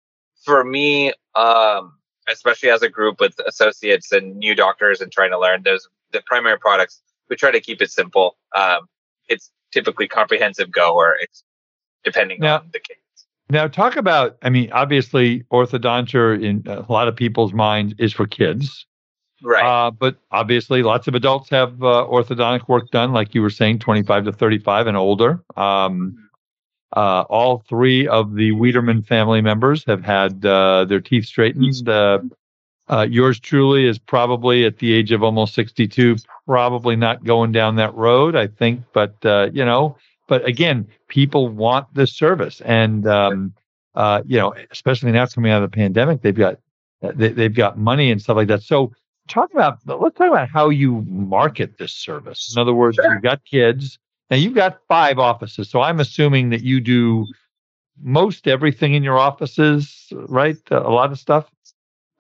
[0.44, 2.00] For me, um,
[2.32, 6.22] especially as a group with associates and new doctors and trying to learn those the
[6.26, 8.88] primary products we try to keep it simple um,
[9.28, 11.44] it's typically comprehensive go or it's
[12.04, 12.98] depending now, on the case
[13.50, 18.28] now talk about i mean obviously orthodonture in a lot of people's minds is for
[18.28, 18.86] kids.
[19.42, 19.64] Right.
[19.64, 23.80] Uh, but obviously lots of adults have uh, orthodontic work done like you were saying
[23.80, 25.42] 25 to 35 and older.
[25.56, 26.30] Um,
[26.96, 31.88] uh, all three of the Wiederman family members have had uh, their teeth straightened.
[31.88, 32.20] Uh,
[32.90, 37.76] uh, yours truly is probably at the age of almost 62, probably not going down
[37.76, 38.82] that road, I think.
[38.94, 39.96] But, uh, you know,
[40.30, 42.62] but again, people want this service.
[42.62, 43.54] And, um,
[43.96, 46.60] uh, you know, especially now it's coming out of the pandemic, they've got,
[47.02, 48.64] they, they've got money and stuff like that.
[48.64, 48.94] So
[49.28, 52.54] talk about, let's talk about how you market this service.
[52.56, 53.14] In other words, sure.
[53.14, 57.26] you've got kids now you've got five offices, so I'm assuming that you do
[58.02, 60.58] most everything in your offices, right?
[60.70, 61.50] A lot of stuff.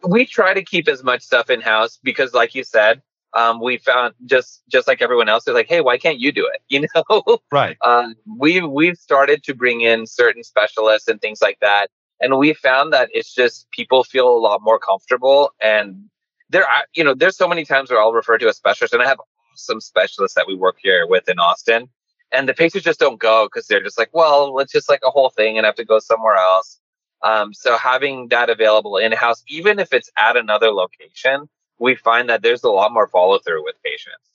[0.07, 3.01] We try to keep as much stuff in house because, like you said,
[3.33, 6.47] um, we found just just like everyone else, they're like, hey, why can't you do
[6.47, 6.61] it?
[6.69, 7.77] You know, right?
[7.83, 11.87] Um, we we've started to bring in certain specialists and things like that,
[12.19, 16.09] and we found that it's just people feel a lot more comfortable and
[16.49, 19.03] there are you know there's so many times where I'll refer to a specialist and
[19.03, 19.19] I have
[19.53, 21.89] awesome specialists that we work here with in Austin
[22.31, 25.09] and the patients just don't go because they're just like, well, it's just like a
[25.09, 26.79] whole thing and I have to go somewhere else.
[27.21, 32.29] Um, so having that available in house, even if it's at another location, we find
[32.29, 34.29] that there's a lot more follow through with patients.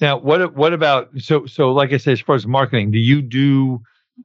[0.00, 1.72] Now, what what about so so?
[1.72, 3.80] Like I said, as far as marketing, do you do?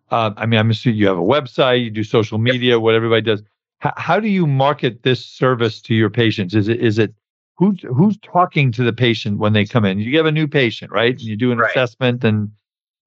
[0.10, 3.22] Uh, I mean, I'm assuming you have a website, you do social media, what everybody
[3.22, 3.41] does.
[3.86, 6.56] H- how do you market this service to your patients?
[6.56, 7.13] Is it is it
[7.58, 10.00] who's who's talking to the patient when they come in?
[10.00, 11.12] You have a new patient, right?
[11.12, 11.69] And you do an Right.
[11.69, 12.52] assessment, and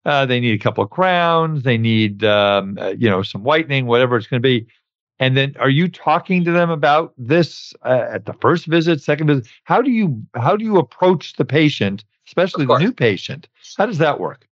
[0.05, 3.87] uh, they need a couple of crowns, they need um, uh, you know some whitening,
[3.87, 4.67] whatever it's going to be.
[5.23, 9.29] And then, are you talking to them about this uh, at the first visit, second
[9.29, 9.47] visit?
[9.63, 13.47] How do you how do you approach the patient, especially the new patient?
[13.79, 14.49] How does that work?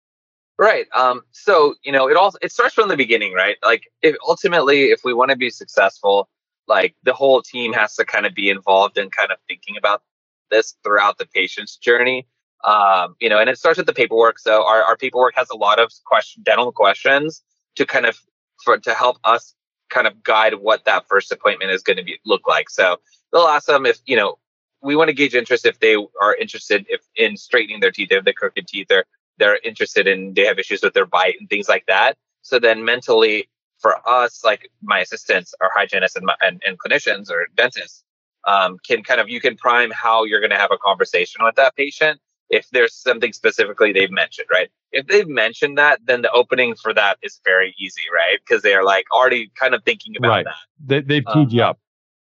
[0.58, 0.84] Right.
[0.94, 3.56] Um, so, you know, it all it starts from the beginning, right?
[3.64, 6.28] Like if ultimately if we want to be successful,
[6.66, 10.02] like the whole team has to kind of be involved in kind of thinking about
[10.50, 12.26] this throughout the patient's journey.
[12.64, 14.38] Um, you know, and it starts with the paperwork.
[14.38, 17.42] So our, our paperwork has a lot of question dental questions
[17.76, 18.20] to kind of
[18.62, 19.54] for to help us
[19.90, 22.70] kind of guide what that first appointment is going to be look like.
[22.70, 22.98] So
[23.32, 24.38] they'll ask them if, you know,
[24.82, 28.14] we want to gauge interest if they are interested if in straightening their teeth, they
[28.14, 29.04] have the crooked teeth or
[29.38, 32.84] they're interested in they have issues with their bite and things like that so then
[32.84, 33.48] mentally
[33.78, 38.04] for us like my assistants our hygienists and, my, and, and clinicians or dentists
[38.46, 41.54] um, can kind of you can prime how you're going to have a conversation with
[41.54, 42.20] that patient
[42.50, 46.92] if there's something specifically they've mentioned right if they've mentioned that then the opening for
[46.94, 50.44] that is very easy right because they're like already kind of thinking about Right.
[50.46, 50.54] that
[50.86, 51.78] They, they've teed you Uh, up.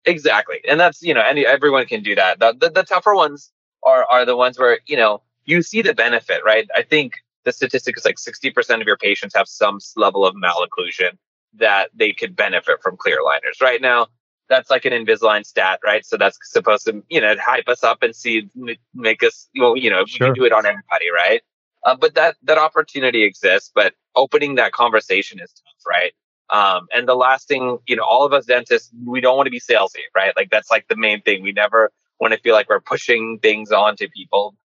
[0.05, 0.59] Exactly.
[0.67, 2.39] And that's, you know, any everyone can do that.
[2.39, 3.51] The, the the tougher ones
[3.83, 6.67] are are the ones where, you know, you see the benefit, right?
[6.75, 11.17] I think the statistic is like 60% of your patients have some level of malocclusion
[11.55, 13.61] that they could benefit from clear aligners.
[13.61, 14.07] Right now,
[14.49, 16.05] that's like an Invisalign stat, right?
[16.05, 18.49] So that's supposed to, you know, hype us up and see,
[18.93, 20.27] make us, well, you know, Sure.
[20.29, 21.41] we can do it on everybody, right?
[21.83, 26.13] Uh, but that that opportunity exists, but opening that conversation is tough, right?
[26.49, 29.51] Um, and the last thing, you know, all of us dentists, we don't want to
[29.51, 30.33] be salesy, right?
[30.35, 31.43] Like that's like the main thing.
[31.43, 34.55] We never want to feel like we're pushing things onto people.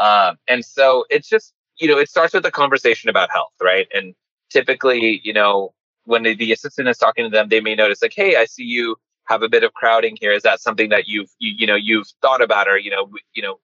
[0.00, 3.86] Um, and so it's just, you know, it starts with a conversation about health, right?
[3.92, 4.14] And
[4.50, 8.14] typically, you know, when the, the assistant is talking to them, they may notice like,
[8.14, 10.32] Hey, I see you have a bit of crowding here.
[10.32, 13.42] Is that something that you've, you, you know, you've thought about or, you know, you
[13.42, 13.58] know,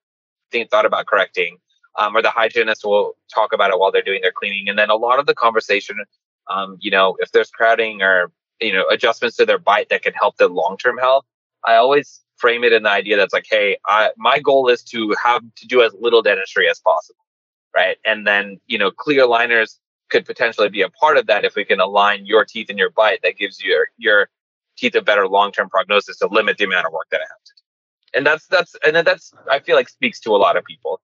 [0.52, 1.58] think, thought about correcting?
[1.98, 4.68] Um, or the hygienist will talk about it while they're doing their cleaning.
[4.68, 5.96] And then a lot of the conversation
[6.50, 10.12] um, you know, if there's crowding or, you know, adjustments to their bite that can
[10.12, 11.24] help their long-term health,
[11.64, 15.14] I always frame it in the idea that's like, Hey, I, my goal is to
[15.22, 17.24] have to do as little dentistry as possible.
[17.74, 17.98] Right.
[18.04, 19.78] And then, you know, clear aligners
[20.10, 22.90] could potentially be a part of that if we can align your teeth and your
[22.90, 24.28] bite that gives your, your
[24.76, 27.52] teeth a better long-term prognosis to limit the amount of work that I have to
[27.56, 28.18] do.
[28.18, 31.00] And that's, that's, and that's, I feel like speaks to a lot of people.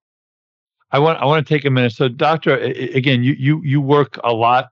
[0.91, 1.91] I want I want to take a minute.
[1.91, 4.69] So, doctor, again, you you you work a lot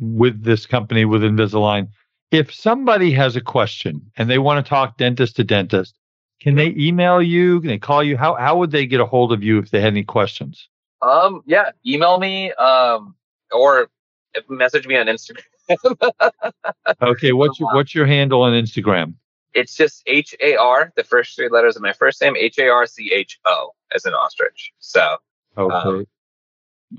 [0.00, 1.88] with this company with Invisalign.
[2.30, 5.96] If somebody has a question and they want to talk dentist to dentist,
[6.40, 7.60] can they email you?
[7.60, 8.16] Can they call you?
[8.16, 10.68] How how would they get a hold of you if they had any questions?
[11.00, 13.14] Um, yeah, email me, um,
[13.52, 13.88] or
[14.48, 15.42] message me on Instagram.
[17.00, 19.14] Okay, what's your what's your handle on Instagram?
[19.54, 22.68] It's just H A R, the first three letters of my first name, H A
[22.68, 24.72] R C H O, as an ostrich.
[24.80, 25.16] So
[25.56, 26.06] Okay, Um,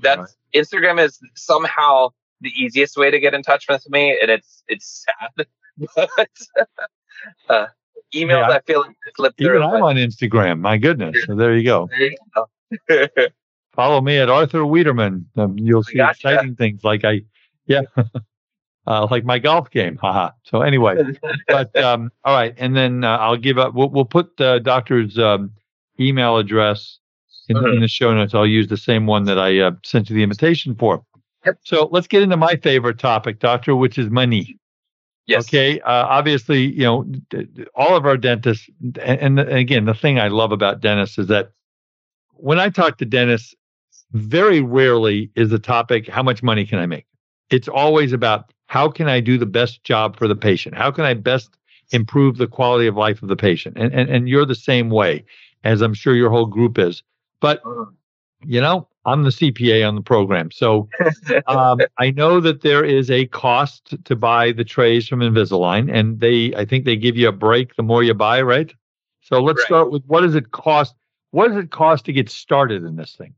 [0.00, 2.08] that's Instagram is somehow
[2.40, 5.46] the easiest way to get in touch with me, and it's it's sad,
[5.96, 6.28] but
[7.48, 7.66] uh,
[8.14, 9.62] emails Yeah, I- I feel like slip even.
[9.62, 10.60] I'm on Instagram.
[10.60, 11.88] My goodness, so there you go.
[12.88, 13.26] there you go.
[13.74, 15.26] Follow me at Arthur Wiederman.
[15.36, 16.28] Um, you'll see Gotcha.
[16.30, 17.20] exciting things like I,
[17.66, 17.82] yeah,
[18.86, 19.96] uh, like my golf game.
[19.98, 20.30] Haha.
[20.44, 20.96] So anyway,
[21.46, 23.74] but um, all right, and then uh, I'll give up.
[23.74, 25.52] We'll, we'll put the doctor's um,
[26.00, 26.98] email address
[27.48, 28.34] in, in the show notes.
[28.34, 31.02] I'll use the same one that I uh, sent you the invitation for.
[31.44, 31.58] Yep.
[31.64, 34.58] So let's get into my favorite topic, doctor, which is money.
[35.26, 35.46] yes.
[35.48, 35.80] Okay.
[35.80, 39.94] Uh, obviously, you know, d- d- all of our dentists, and, and the- again, the
[39.94, 41.52] thing I love about dentists is that
[42.32, 43.54] when I talk to dentists,
[44.12, 47.06] very rarely is the topic, how much money can I make?
[47.50, 50.74] It's always about how can I do the best job for the patient?
[50.76, 51.56] How can I best
[51.92, 53.76] improve the quality of life of the patient?
[53.78, 55.24] And, and, and you're the same way,
[55.64, 57.02] as I'm sure your whole group is.
[57.40, 57.94] But, Mhm.
[58.44, 60.50] you know, I'm the CPA on the program.
[60.50, 60.88] So
[61.46, 66.20] um, I know that there is a cost to buy the trays from Invisalign, and
[66.20, 68.72] they, I think they give you a break the more you buy, right?
[69.22, 69.66] So let's Right.
[69.66, 70.94] start with what does it cost?
[71.30, 73.34] What does it cost to get started in this thing?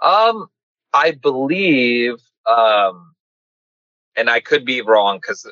[0.00, 0.48] Um,
[0.92, 3.14] I believe, um,
[4.16, 5.46] and I could be wrong because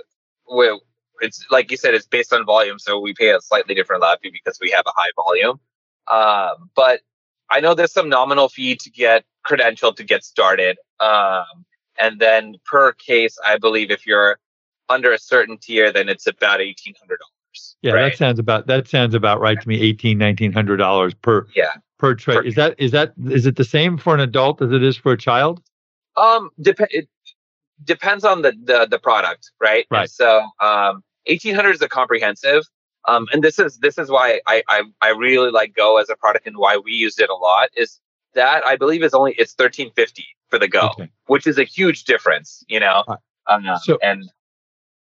[1.21, 4.21] it's like you said, it's based on volume, so we pay a slightly different lab
[4.21, 5.61] fee because we have a high volume.
[6.09, 7.01] Um, but
[7.51, 10.79] I know there's some nominal fee to get credentialed to get started.
[11.01, 11.65] Um,
[11.99, 14.39] and then per case, I believe if you're
[14.89, 17.77] under a certain tier, then it's about eighteen hundred dollars.
[17.83, 18.11] Yeah, right?
[18.11, 19.81] that sounds about that sounds about right to me.
[19.81, 21.73] Eighteen, nineteen hundred dollars per yeah.
[21.99, 22.37] per tray.
[22.45, 25.13] Is that is that is it the same for an adult as it is for
[25.13, 25.63] a child?
[26.17, 27.09] Um, dep- it
[27.85, 29.87] depends on the, the the product, right?
[29.91, 30.03] Right.
[30.03, 32.65] And so, um, eighteen hundred is a comprehensive.
[33.07, 36.17] Um, and this is this is why I, I I really like Go as a
[36.17, 38.01] product and why we used it a lot is
[38.35, 41.09] that I believe is only it's thirteen fifty for the Go, Okay.
[41.27, 43.05] which is a huge difference, you know.
[43.09, 43.19] Right.
[43.47, 44.31] Um, So- and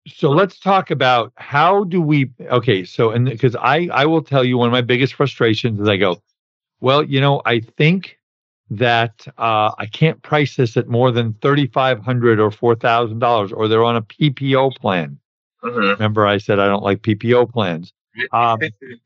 [0.08, 4.44] So let's talk about how do we okay, so and because I I will tell
[4.44, 6.22] you one of my biggest frustrations is I go,
[6.80, 8.18] well, you know, I think
[8.70, 13.20] that uh, I can't price this at more than thirty five hundred or four thousand
[13.20, 15.20] dollars, or they're on a PPO plan.
[15.64, 15.94] Mhm.
[15.94, 17.94] Remember, I said I don't like PPO plans.
[18.34, 18.58] Um,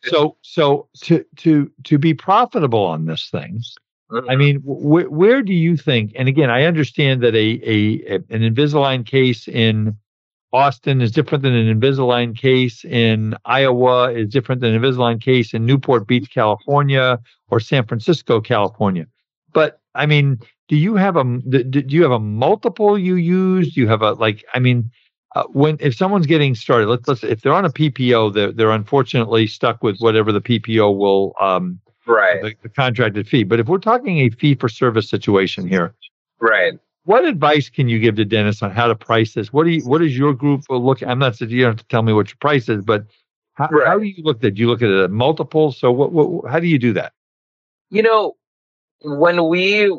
[0.06, 3.60] so so to to to be profitable on this thing,
[4.30, 6.14] I mean, wh- where do you think?
[6.16, 9.98] And again, I understand that a, a an Invisalign case in
[10.54, 15.54] Austin is different than an Invisalign case in Iowa is different than an Invisalign case
[15.54, 19.08] in Newport Beach, California, or San Francisco, California.
[19.54, 23.74] But I mean, do you have a do do you have a multiple you use?
[23.74, 24.46] Do you have a like?
[24.54, 24.92] I mean,
[25.36, 28.72] uh, when if someone's getting started, let's let's if they're on a PPO, they're they're
[28.72, 33.44] unfortunately stuck with whatever the PPO will um right, the, the contracted fee.
[33.44, 35.94] But if we're talking a fee for service situation here,
[36.40, 36.74] right.
[37.06, 39.54] what advice can you give to dentists on how to price this?
[39.54, 41.02] What do you, what does your group look?
[41.02, 43.06] I'm not saying you don't have to tell me what your price is, but
[43.54, 44.56] how, how do you look at it?
[44.56, 45.78] Do you look at it at multiples?
[45.78, 47.14] So what, what, how do you do that?
[47.92, 48.36] you know
[49.04, 49.96] when we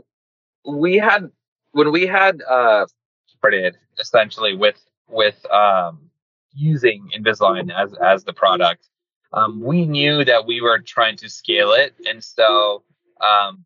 [0.67, 1.31] we had
[1.73, 2.87] when we had uh
[3.27, 4.77] started essentially with
[5.13, 6.11] with um
[6.55, 8.89] using Invisalign as as the product.
[9.33, 12.83] Um we knew that we were trying to scale it and so
[13.21, 13.65] um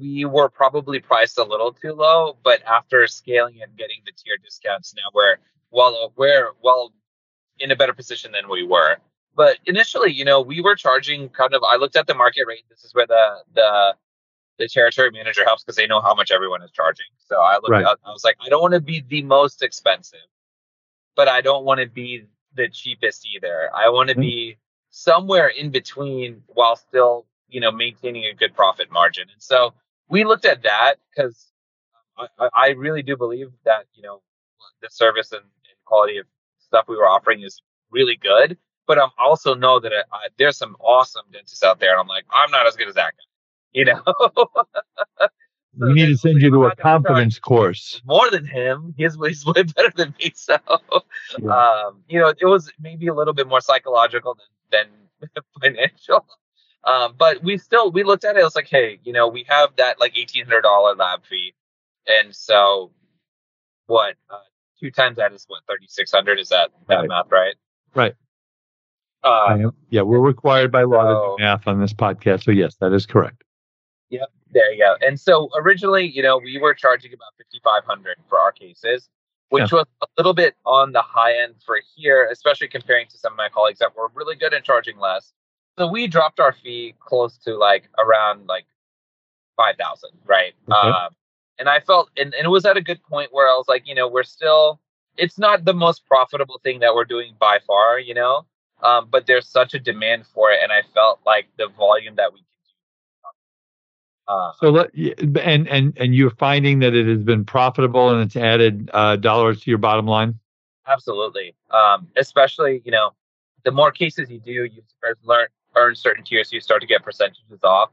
[0.00, 4.36] we were probably priced a little too low but after scaling and getting the tier
[4.42, 5.36] discounts now we're
[5.70, 6.92] well we're well
[7.60, 8.96] in a better position than we were.
[9.36, 12.64] But initially you know we were charging kind of i looked at the market rate
[12.70, 13.24] this is where the
[13.54, 13.94] the
[14.58, 17.06] the territory manager helps because they know how much everyone is charging.
[17.18, 17.86] So i looked Right.
[18.04, 20.20] i was like i don't want to be the most expensive
[21.16, 24.20] but i don't want to be the cheapest either i want to Mm.
[24.20, 24.58] be
[24.90, 29.74] somewhere in between while still you know maintaining a good profit margin and so
[30.08, 31.52] we looked at that because
[32.18, 34.22] I, I I really do believe that you know
[34.82, 36.26] the service and, and quality of
[36.58, 37.60] stuff we were offering is
[37.90, 38.58] really good.
[38.86, 40.02] But I also know that uh,
[40.38, 43.14] there's some awesome dentists out there, and I'm like, I'm not as good as that
[43.14, 43.24] guy,
[43.72, 44.02] you know.
[45.78, 48.00] So we need to send you to a not gonna charge confidence course.
[48.06, 48.94] more than him.
[48.98, 50.32] He's he's way better than me.
[50.34, 50.56] So,
[51.38, 51.50] Yeah.
[51.50, 54.38] um, you know, it was maybe a little bit more psychological
[54.70, 54.86] than
[55.20, 56.26] than financial.
[56.84, 58.40] Um, but we still we looked at it.
[58.40, 61.52] It was like, hey, you know, we have that like eighteen hundred dollar lab fee,
[62.06, 62.92] and so
[63.86, 64.14] what?
[64.30, 64.38] Uh,
[64.80, 66.38] two times that is what thirty six hundred.
[66.38, 67.08] Is that that Right.
[67.08, 67.54] math right?
[67.94, 68.14] Right.
[69.24, 72.44] Uh, am- yeah, we're required by law to do math on this podcast.
[72.44, 73.42] So yes, that is correct.
[74.52, 74.96] There you go.
[75.06, 79.08] And so originally, you know, we were charging about fifty five hundred for our cases,
[79.50, 83.32] which was a little bit on the high end for here, especially comparing to some
[83.32, 85.32] of my colleagues that were really good at charging less.
[85.78, 88.66] So we dropped our fee close to like around like
[89.56, 90.54] five thousand, right?
[90.70, 90.88] Okay.
[90.88, 91.10] Um,
[91.58, 93.86] and I felt, and, and it was at a good point where I was like,
[93.86, 94.78] you know, we're still,
[95.16, 98.46] it's not the most profitable thing that we're doing by far, you know,
[98.82, 102.32] um, but there's such a demand for it, and I felt like the volume that
[102.32, 102.40] we.
[104.28, 108.36] Uh, So let and and and you're finding that it has been profitable and it's
[108.36, 110.38] added uh, dollars to your bottom line.
[110.86, 111.54] Absolutely.
[111.70, 113.10] Um, especially, you know,
[113.64, 115.46] the more cases you do, you start learn
[115.76, 117.90] earn certain tiers, you start to get percentages off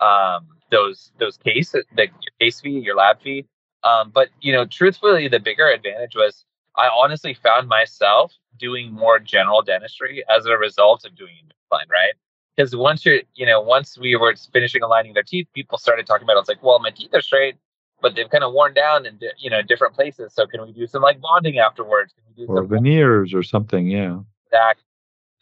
[0.00, 3.46] um, those those cases, the your case fee, your lab fee.
[3.84, 6.44] Um, but you know, truthfully, the bigger advantage was
[6.76, 12.14] I honestly found myself doing more general dentistry as a result of doing Invisalign, right?
[12.56, 16.24] Because once you're, you know, once we were finishing aligning their teeth, people started talking
[16.24, 16.40] about it.
[16.40, 17.56] It's like, well, my teeth are straight,
[18.02, 20.34] but they've kind of worn down in, you know, different places.
[20.34, 22.12] So can we do some like bonding afterwards?
[22.12, 24.18] Can we do Or some veneers or something, yeah.
[24.50, 24.78] back?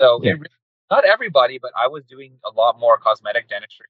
[0.00, 0.34] So Yeah.
[0.34, 0.48] it,
[0.90, 3.86] not everybody, but I was doing a lot more cosmetic dentistry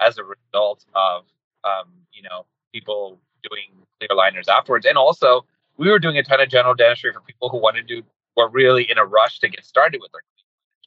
[0.00, 1.24] as a result of,
[1.64, 3.18] um, you know, people
[3.48, 5.44] doing clear aligners afterwards, and also
[5.76, 8.02] we were doing a ton of general dentistry for people who wanted to
[8.36, 10.20] were really in a rush to get started with their.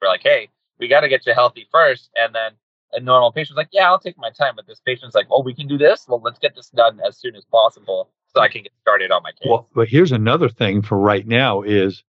[0.01, 0.49] We're like, hey,
[0.79, 2.51] we got to get you healthy first, and then
[2.93, 5.53] a normal patient's like, yeah, I'll take my time, but this patient's like, oh, we
[5.53, 6.05] can do this.
[6.07, 9.23] Well, let's get this done as soon as possible so I can get started on
[9.23, 9.47] my case.
[9.47, 12.03] Well, but here's another thing for right now is,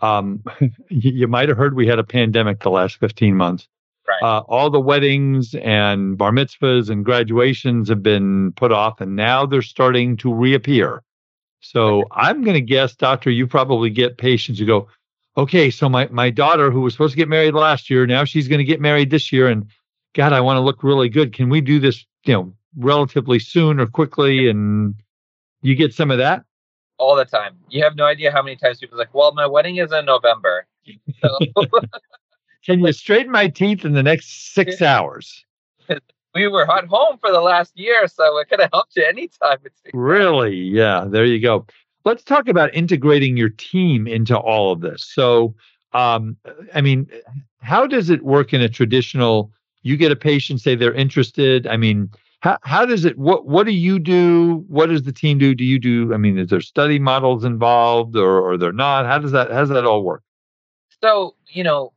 [0.00, 0.42] um,
[0.88, 3.68] you, might have heard we had a pandemic the last 15 months.
[4.08, 4.22] Right.
[4.22, 9.46] Uh, all the weddings and bar mitzvahs and graduations have been put off, and now
[9.46, 11.02] they're starting to reappear.
[11.60, 14.88] So I'm going to guess, doctor, you probably get patients who go,
[15.40, 18.48] okay, so my, my daughter who was supposed to get married last year, now she's
[18.48, 19.48] going to get married this year.
[19.48, 19.66] And
[20.14, 21.32] God, I want to look really good.
[21.32, 24.48] Can we do this, you know, relatively soon or quickly?
[24.48, 24.94] And
[25.62, 26.44] you get some of that
[26.98, 27.56] all the time.
[27.68, 30.04] You have no idea how many times people are like, "Well, my wedding is in
[30.04, 30.66] November."
[31.22, 31.38] So,
[32.64, 35.44] Can you straighten my teeth in the next six hours?
[36.34, 39.58] we were at home for the last year, so it could have helped you anytime.
[39.94, 40.56] Really?
[40.56, 41.06] Yeah.
[41.08, 41.66] There you go.
[42.04, 45.04] Let's talk about integrating your team into all of this.
[45.04, 45.54] So,
[45.92, 46.36] um,
[46.74, 47.06] I mean,
[47.60, 49.52] how does it work in a traditional?
[49.82, 51.66] You get a patient, say they're interested.
[51.66, 53.18] I mean, how how does it?
[53.18, 54.64] What what do you do?
[54.68, 55.54] What does the team do?
[55.54, 56.12] Do you do?
[56.14, 59.06] I mean, is there study models involved, or or they're not?
[59.06, 60.22] How does that how does that all work?
[61.02, 61.92] So you know,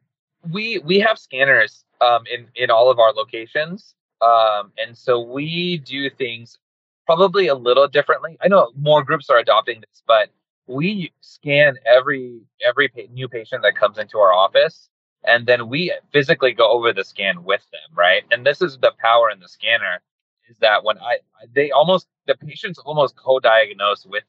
[0.52, 5.78] we we have scanners um, in in all of our locations, um, and so we
[5.78, 6.58] do things
[7.06, 8.38] probably a little differently.
[8.42, 10.30] I know more groups are adopting this, but
[10.68, 14.90] we scan every every new patient that comes into our office
[15.26, 18.24] and then we physically go over the scan with them right?
[18.32, 20.02] And this is the power in the scanner
[20.50, 21.18] is that when i
[21.54, 24.24] they almost the patients almost co-diagnose with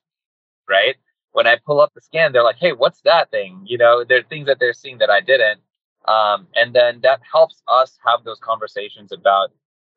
[0.69, 0.97] right?
[1.33, 3.63] When i pull up the scan they're like hey what's that thing?
[3.67, 5.61] You know there are things that they're seeing that i didn't.
[6.09, 9.53] Um, and then that helps us have those conversations about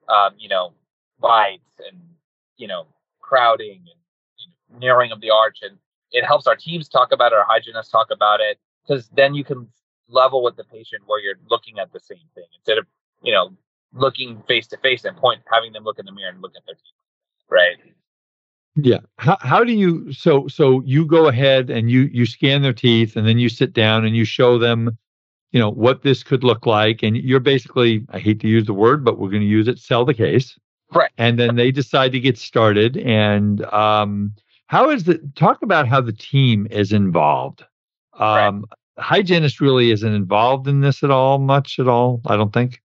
[0.10, 0.74] um, you know
[1.20, 2.00] bites and
[2.58, 2.86] you know
[3.22, 5.78] crowding and narrowing of the arch and
[6.12, 9.44] it helps our teams talk about it, our hygienists talk about it, because then you
[9.44, 9.68] can
[10.10, 12.86] level with the patient where you're looking at the same thing instead of,
[13.22, 13.52] you know,
[13.94, 16.66] looking face to face and point, having them look in the mirror and look at
[16.66, 16.94] their teeth,
[17.50, 17.78] right?
[18.76, 19.00] Yeah.
[19.18, 23.16] How, how do you, so, so you go ahead and you, you scan their teeth
[23.16, 24.98] and then you sit down and you show them,
[25.52, 27.04] you know, what this could look like.
[27.04, 29.80] And you're basically, I hate to use the word, but we're going to use it,
[29.80, 30.58] sell the case.
[30.94, 31.12] Right.
[31.18, 32.98] And then they decide to get started.
[32.98, 34.34] And, um,
[34.68, 37.64] how is the talk about how the team is involved?
[38.14, 38.64] Um, right.
[39.00, 42.22] Hygienist really isn't involved in this at all, much at all.
[42.28, 42.82] I don't think.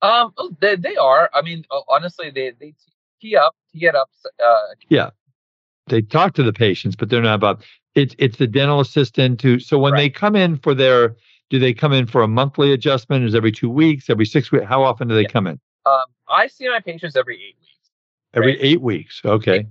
[0.00, 1.30] Um, oh, they, they are.
[1.32, 2.74] I mean, honestly, they they
[3.20, 4.10] tee up, tee it up.
[4.44, 5.10] Uh, yeah,
[5.86, 7.62] they talk to the patients, but they're not about.
[7.94, 9.60] It's it's the dental assistant who.
[9.60, 10.00] So when right.
[10.00, 11.16] they come in for their,
[11.50, 13.24] do they come in for a monthly adjustment?
[13.24, 14.10] Is every two weeks?
[14.10, 14.64] Every six weeks?
[14.66, 15.28] How often do they yeah.
[15.28, 15.60] come in?
[15.86, 16.02] Um,
[16.32, 17.90] I see my patients every eight weeks.
[18.34, 18.64] Every right?
[18.64, 19.20] eight weeks.
[19.24, 19.66] Okay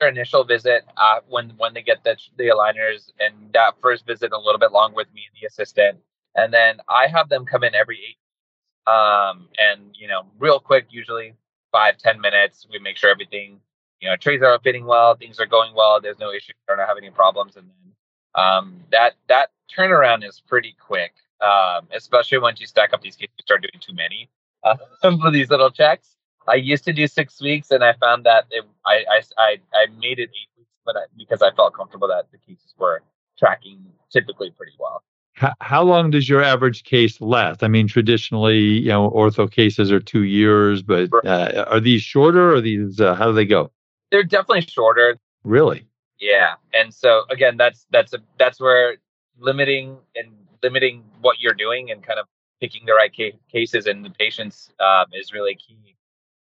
[0.00, 4.32] their initial visit uh, when when they get the the aligners, and that first visit
[4.32, 5.98] a little bit long with me and the assistant,
[6.34, 10.86] and then I have them come in every eight, um, and you know, real quick,
[10.90, 11.34] usually
[11.72, 12.66] five ten minutes.
[12.70, 13.60] We make sure everything,
[14.00, 16.86] you know, trays are fitting well, things are going well, there's no issues, I don't
[16.86, 22.60] have any problems, and then um, that that turnaround is pretty quick, um, especially once
[22.60, 24.28] you stack up these cases, you start doing too many
[25.02, 26.16] uh, for these little checks.
[26.46, 29.86] I used to do six weeks, and I found that it, I, I, I, I
[29.98, 33.02] made it eight weeks, but I, because I felt comfortable that the cases were
[33.38, 35.02] tracking typically pretty well.
[35.32, 37.62] How, how long does your average case last?
[37.62, 42.54] I mean, traditionally, you know, ortho cases are two years, but uh, are these shorter?
[42.54, 43.70] Or these uh, how do they go?
[44.10, 45.16] They're definitely shorter.
[45.42, 45.86] Really?
[46.20, 48.96] Yeah, and so again, that's that's a that's where
[49.38, 50.28] limiting and
[50.62, 52.26] limiting what you're doing and kind of
[52.60, 55.94] picking the right ca- cases and the patients um, is really key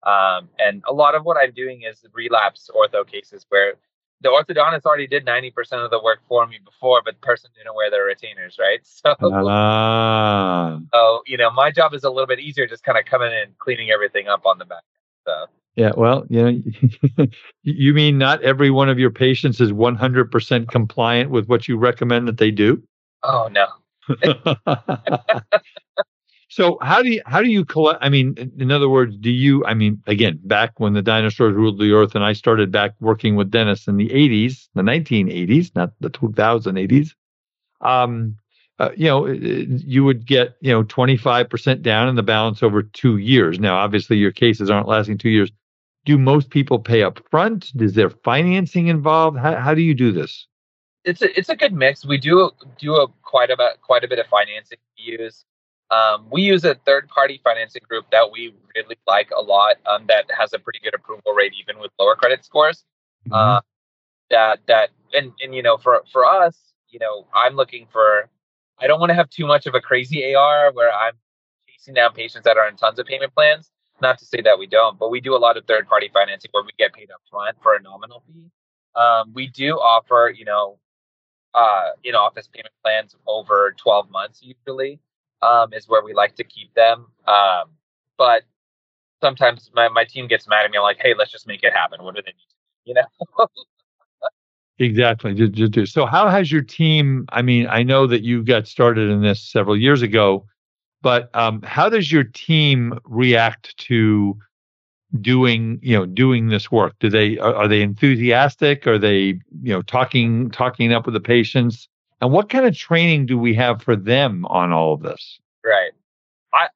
[0.05, 3.75] um, and a lot of what I'm doing is relapse ortho cases where
[4.21, 5.53] the orthodontist already did 90%
[5.85, 8.81] of the work for me before, but the person didn't wear their retainers, right?
[8.87, 9.15] So,
[10.93, 13.39] so you know, my job is a little bit easier, just kind of coming in
[13.39, 14.83] and cleaning everything up on the back.
[15.27, 15.47] So.
[15.75, 16.43] Yeah, well, you
[17.17, 17.27] know,
[17.63, 22.29] you mean not every one of your patients is 100% compliant with what you recommend
[22.29, 22.83] that they do?
[23.23, 23.67] Oh no.
[26.53, 27.99] So how do you how do you collect?
[28.03, 29.65] I mean, in other words, do you?
[29.65, 33.37] I mean, again, back when the dinosaurs ruled the earth, and I started back working
[33.37, 37.15] with dennis in the '80s, the 1980s, not the 2080s.
[37.81, 38.37] Um,
[38.79, 43.17] uh, you know, you would get you know 25% down in the balance over two
[43.17, 43.59] years.
[43.59, 45.51] Now, obviously, your cases aren't lasting two years.
[46.05, 47.73] Do most people pay up front?
[47.81, 49.39] Is there financing involved?
[49.39, 50.47] How how do you do this?
[51.05, 52.05] It's a it's a good mix.
[52.05, 55.45] We do do a quite a bit quite a bit of financing use.
[55.91, 60.07] Um, we use a third party financing group that we really like a lot um,
[60.09, 62.85] that has a pretty good approval rate even with lower credit scores.
[63.27, 63.35] Mm-hmm.
[63.35, 63.61] Uh,
[64.31, 66.57] that that and and you know for for us,
[66.89, 68.29] you know, I'm looking for
[68.81, 71.15] I don't want to have too much of a crazy AR where I'm
[71.69, 73.71] chasing down patients that are in tons of payment plans.
[74.01, 76.51] Not to say that we don't, but we do a lot of third party financing
[76.53, 78.51] where we get paid up front for a nominal fee.
[78.95, 80.79] Um, we do offer, you know,
[81.55, 85.01] uh, in office payment plans over 12 months usually
[85.43, 87.07] um, is where we like to keep them.
[87.27, 87.71] Um,
[88.17, 88.43] but
[89.21, 90.79] sometimes my, my team gets mad at me.
[90.79, 92.03] I'm like, hey, let's just make it happen.
[92.03, 92.49] What do they need?
[92.85, 93.47] You know?
[94.79, 95.87] exactly.
[95.87, 97.27] So, how has your team?
[97.31, 100.47] I mean, I know that you got started in this several years ago.
[101.03, 104.39] but um, how does your team react to
[105.21, 106.95] doing you know doing this work?
[107.01, 108.87] Do they are, are they enthusiastic?
[108.87, 111.89] Are they you know talking talking up with the patients?
[112.21, 115.41] And what kind of training do we have for them on all of this?
[115.65, 115.93] Right.
[116.55, 116.69] I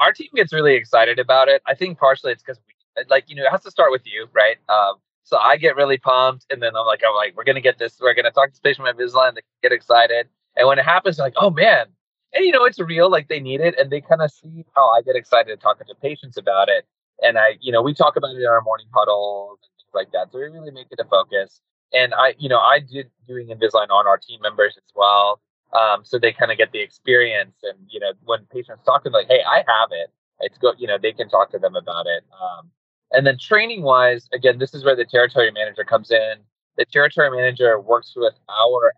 [0.00, 1.62] our team gets really excited about it.
[1.66, 4.28] I think partially it's because we like you know it has to start with you,
[4.32, 4.56] right?
[4.68, 7.78] Um, so I get really pumped, and then I'm like, I'm like, we're gonna get
[7.78, 7.98] this.
[8.00, 9.34] We're gonna talk to this patient with Invisalign.
[9.34, 11.86] They get excited, and when it happens, they're like, oh man,
[12.32, 13.10] and you know it's real.
[13.10, 15.94] Like they need it, and they kind of see how I get excited talking to
[15.94, 16.86] patients about it.
[17.22, 20.12] And I, you know, we talk about it in our morning huddles and things like
[20.12, 20.32] that.
[20.32, 21.60] So we really make it a focus
[21.92, 25.40] and I, you know, I did doing Invisalign on our team members as well.
[25.78, 27.56] Um, so they kind of get the experience.
[27.62, 30.10] And, you know, when patients talk to them, like, hey, I have it,
[30.40, 32.24] it's good, you know, they can talk to them about it.
[32.40, 32.70] Um,
[33.12, 36.34] and then training wise, again, this is where the territory manager comes in.
[36.76, 38.92] The territory manager works with our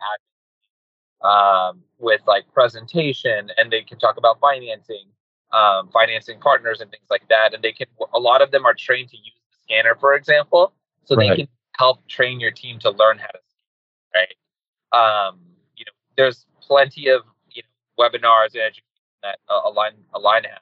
[1.22, 5.06] um, with like presentation and they can talk about financing,
[5.52, 7.54] um, financing partners and things like that.
[7.54, 10.72] And they can, a lot of them are trained to use the scanner, for example.
[11.04, 11.30] So right.
[11.30, 11.48] they can
[11.78, 14.20] help train your team to learn how to scan.
[14.20, 14.34] right
[14.92, 15.38] um,
[15.76, 18.84] you know there's plenty of you know, webinars and education
[19.22, 20.60] that uh, align align has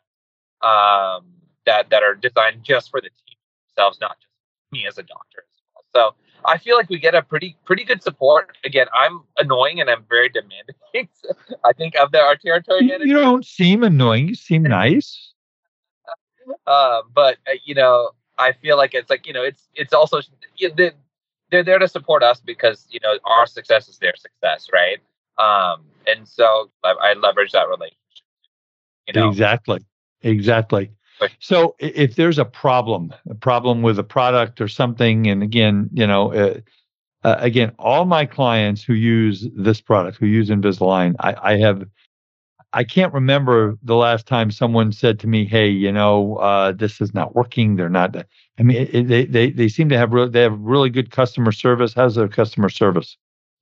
[0.63, 1.27] um,
[1.67, 3.37] that that are designed just for the team
[3.67, 4.33] themselves not just
[4.73, 6.13] me as a doctor as well.
[6.13, 6.15] so
[6.45, 8.57] I feel like we get a pretty pretty good support.
[8.65, 10.77] Again, I'm annoying and I'm very demanding.
[11.65, 13.07] I think of the our territory manager.
[13.07, 14.29] You don't seem annoying.
[14.29, 15.33] You seem nice.
[16.67, 20.21] uh, but uh, you know, I feel like it's like you know, it's it's also
[20.57, 20.91] you know,
[21.51, 24.99] they're there to support us because you know our success is their success, right?
[25.39, 27.97] Um, and so I, I leverage that relationship.
[29.07, 29.29] You know?
[29.29, 29.81] Exactly,
[30.23, 30.91] exactly.
[31.41, 36.07] So if there's a problem, a problem with a product or something, and again, you
[36.07, 36.61] know, uh,
[37.25, 41.85] uh, again, all my clients who use this product, who use Invisalign, I, I have
[42.73, 47.01] I can't remember the last time someone said to me, "Hey, you know, uh, this
[47.01, 47.77] is not working.
[47.77, 48.15] They're not."
[48.59, 51.51] I mean, it, they they they seem to have re- they have really good customer
[51.51, 51.95] service.
[51.95, 53.17] How's their customer service?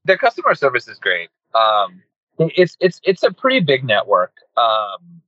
[0.05, 1.29] Their customer service is great.
[1.55, 2.03] Um,
[2.39, 4.33] it's it's it's a pretty big network.
[4.57, 5.23] Um,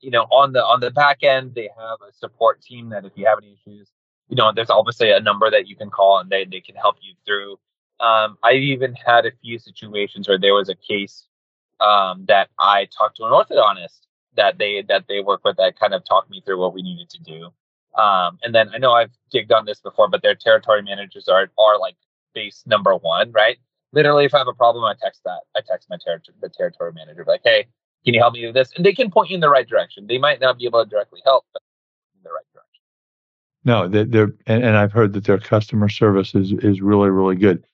[0.00, 3.12] you know, on the on the back end, they have a support team that if
[3.14, 3.88] you have any issues,
[4.28, 6.96] you know, there's obviously a number that you can call and they they can help
[7.00, 7.58] you through.
[8.00, 11.26] Um, I've even had a few situations where there was a case
[11.80, 15.94] um, that I talked to an orthodontist that they that they work with that kind
[15.94, 17.50] of talked me through what we needed to do.
[18.00, 21.50] Um, and then I know I've digged on this before, but their territory managers are
[21.58, 21.96] are like
[22.34, 23.58] base number one, right?
[23.92, 25.40] Literally, if I have a problem, I text that.
[25.56, 27.66] I text my territory the territory manager like, "Hey,
[28.04, 30.06] can you help me with this?" And they can point you in the right direction.
[30.06, 31.62] They might not be able to directly help, but
[32.16, 32.82] in the right direction.
[33.64, 37.36] No, they're, they're and, and I've heard that their customer service is is really really
[37.36, 37.64] good.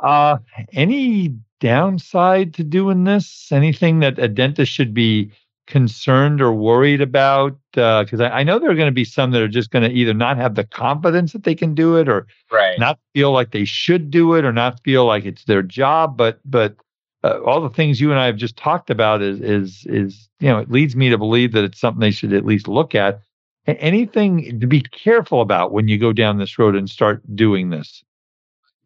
[0.00, 0.38] Uh,
[0.72, 3.50] any downside to doing this?
[3.52, 5.32] Anything that a dentist should be
[5.66, 7.58] concerned or worried about?
[7.72, 9.88] Because uh, I, I, know there are going to be some that are just going
[9.88, 12.78] to either not have the confidence that they can do it, or right.
[12.78, 16.16] not feel like they should do it, or not feel like it's their job.
[16.16, 16.76] But but
[17.24, 20.48] uh, all the things you and I have just talked about is is is you
[20.48, 23.20] know it leads me to believe that it's something they should at least look at.
[23.66, 28.02] Anything to be careful about when you go down this road and start doing this?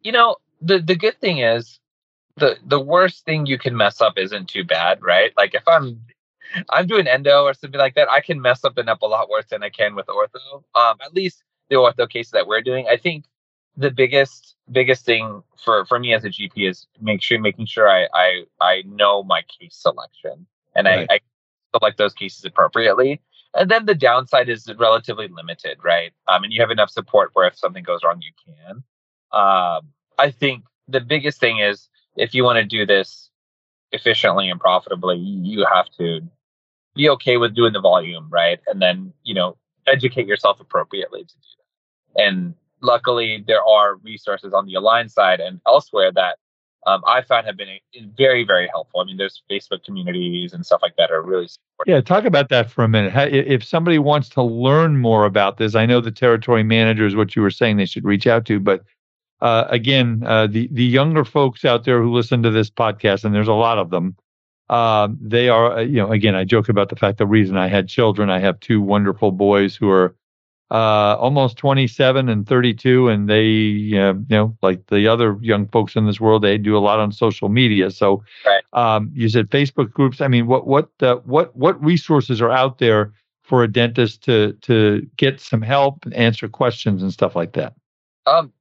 [0.01, 1.79] You know, the the good thing is
[2.35, 5.31] the the worst thing you can mess up isn't too bad, right?
[5.37, 6.01] Like if I'm
[6.69, 9.45] I'm doing endo or something like that, I can mess something up a lot worse
[9.49, 10.63] than I can with ortho.
[10.75, 12.87] Um, at least the ortho cases that we're doing.
[12.89, 13.25] I think
[13.77, 17.89] the biggest biggest thing for for me as a GP is make sure making sure
[17.89, 20.45] I I I know my case selection
[20.75, 21.07] and right.
[21.09, 21.19] I, I
[21.75, 23.21] select those cases appropriately.
[23.55, 26.11] And then the downside is relatively limited, right?
[26.27, 28.77] Um, and you have enough support where if something goes wrong, you can.
[29.31, 33.29] Um, I think the biggest thing is if you want to do this
[33.91, 36.21] efficiently and profitably, you have to
[36.95, 38.59] be okay with doing the volume, right?
[38.67, 41.41] And then, you know, educate yourself appropriately to do
[42.15, 42.23] that.
[42.23, 46.37] And luckily, there are resources on the Align side and elsewhere that
[46.85, 47.69] um, I found have been
[48.17, 48.99] very, very helpful.
[48.99, 51.91] I mean, there's Facebook communities and stuff like that are really supportive.
[51.93, 53.13] Yeah, talk about that for a minute.
[53.33, 57.35] If somebody wants to learn more about this, I know the territory manager is what
[57.35, 58.83] you were saying they should reach out to, but
[59.41, 63.35] uh, again, uh, the the younger folks out there who listen to this podcast, and
[63.35, 64.15] there's a lot of them,
[64.69, 67.67] uh, they are, uh, you know, again, I joke about the fact the reason I
[67.67, 68.29] had children.
[68.29, 70.15] I have two wonderful boys who are
[70.71, 76.05] uh, almost 27 and 32, and they, you know, like the other young folks in
[76.05, 77.91] this world, they do a lot on social media.
[77.91, 78.63] So, right.
[78.73, 80.21] um, you said Facebook groups.
[80.21, 84.53] I mean, what what uh, what what resources are out there for a dentist to
[84.61, 87.73] to get some help, and answer questions, and stuff like that?
[88.25, 88.51] Um,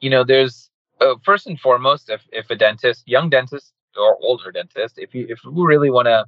[0.00, 4.52] you know, there's uh, first and foremost, if if a dentist, young dentist or older
[4.52, 6.26] dentist, if you if you really want to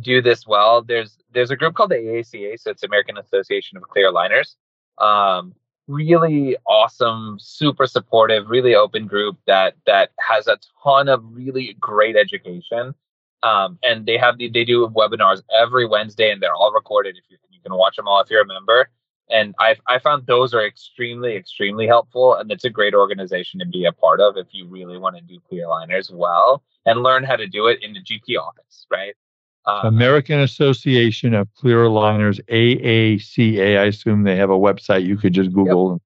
[0.00, 3.84] do this well, there's there's a group called the AACA, so it's American Association of
[3.84, 4.54] Clear Aligners.
[4.98, 5.54] Um,
[5.88, 12.16] really awesome, super supportive, really open group that that has a ton of really great
[12.16, 12.94] education.
[13.42, 17.16] Um, and they have the, they do webinars every Wednesday, and they're all recorded.
[17.16, 18.88] If you you can watch them all if you're a member.
[19.30, 23.66] And I I found those are extremely extremely helpful, and it's a great organization to
[23.66, 27.24] be a part of if you really want to do clear aligners well and learn
[27.24, 29.14] how to do it in the GP office, right?
[29.66, 33.78] Um, American Association of Clear Aligners, AACA.
[33.78, 36.00] I assume they have a website you could just Google.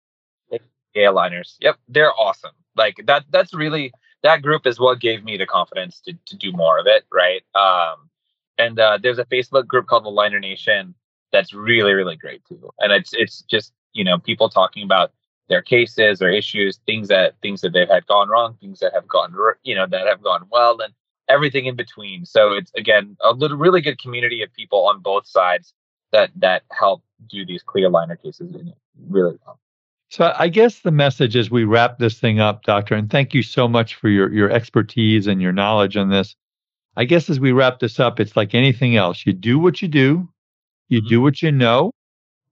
[0.51, 0.63] Yep.
[0.97, 1.57] aligners.
[1.61, 2.55] Yep, they're awesome.
[2.77, 3.25] Like that.
[3.31, 3.93] That's really
[4.23, 7.05] that group is what gave me the confidence to to do more of it.
[7.13, 7.43] Right.
[7.55, 8.11] Um,
[8.59, 10.95] and uh, there's a Facebook group called the Liner Nation
[11.33, 12.71] that's really really great too.
[12.79, 15.13] And it's it's just you know people talking about
[15.49, 19.07] their cases or issues, things that things that they've had gone wrong, things that have
[19.07, 20.93] gone you know that have gone well, and
[21.29, 22.25] everything in between.
[22.25, 25.73] So it's again a little really good community of people on both sides
[26.13, 28.55] that that help do these clear aligner cases
[29.09, 29.59] really well.
[30.11, 33.43] So I guess the message as we wrap this thing up, Doctor, and thank you
[33.43, 36.37] so much for your your expertise and your knowledge on this.
[36.97, 39.27] I guess as we wrap this up, it's like anything else.
[39.27, 40.29] You do what you do,
[40.89, 41.09] you mm-hmm.
[41.09, 41.91] do what you know.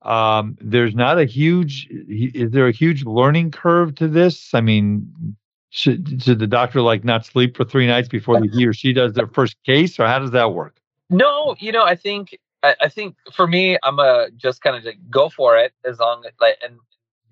[0.02, 4.52] Um, there's not a huge is there a huge learning curve to this?
[4.52, 5.36] I mean,
[5.74, 9.14] should should the doctor like not sleep for three nights before he or she does
[9.14, 10.76] their first case, or how does that work?
[11.08, 14.84] No, you know, I think I, I think for me, I'm a just kind of
[14.84, 16.76] like go for it as long as like and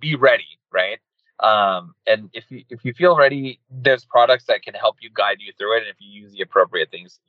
[0.01, 0.99] be ready, right?
[1.41, 5.37] Um, and if you if you feel ready, there's products that can help you guide
[5.41, 7.21] you through it, and if you use the appropriate things,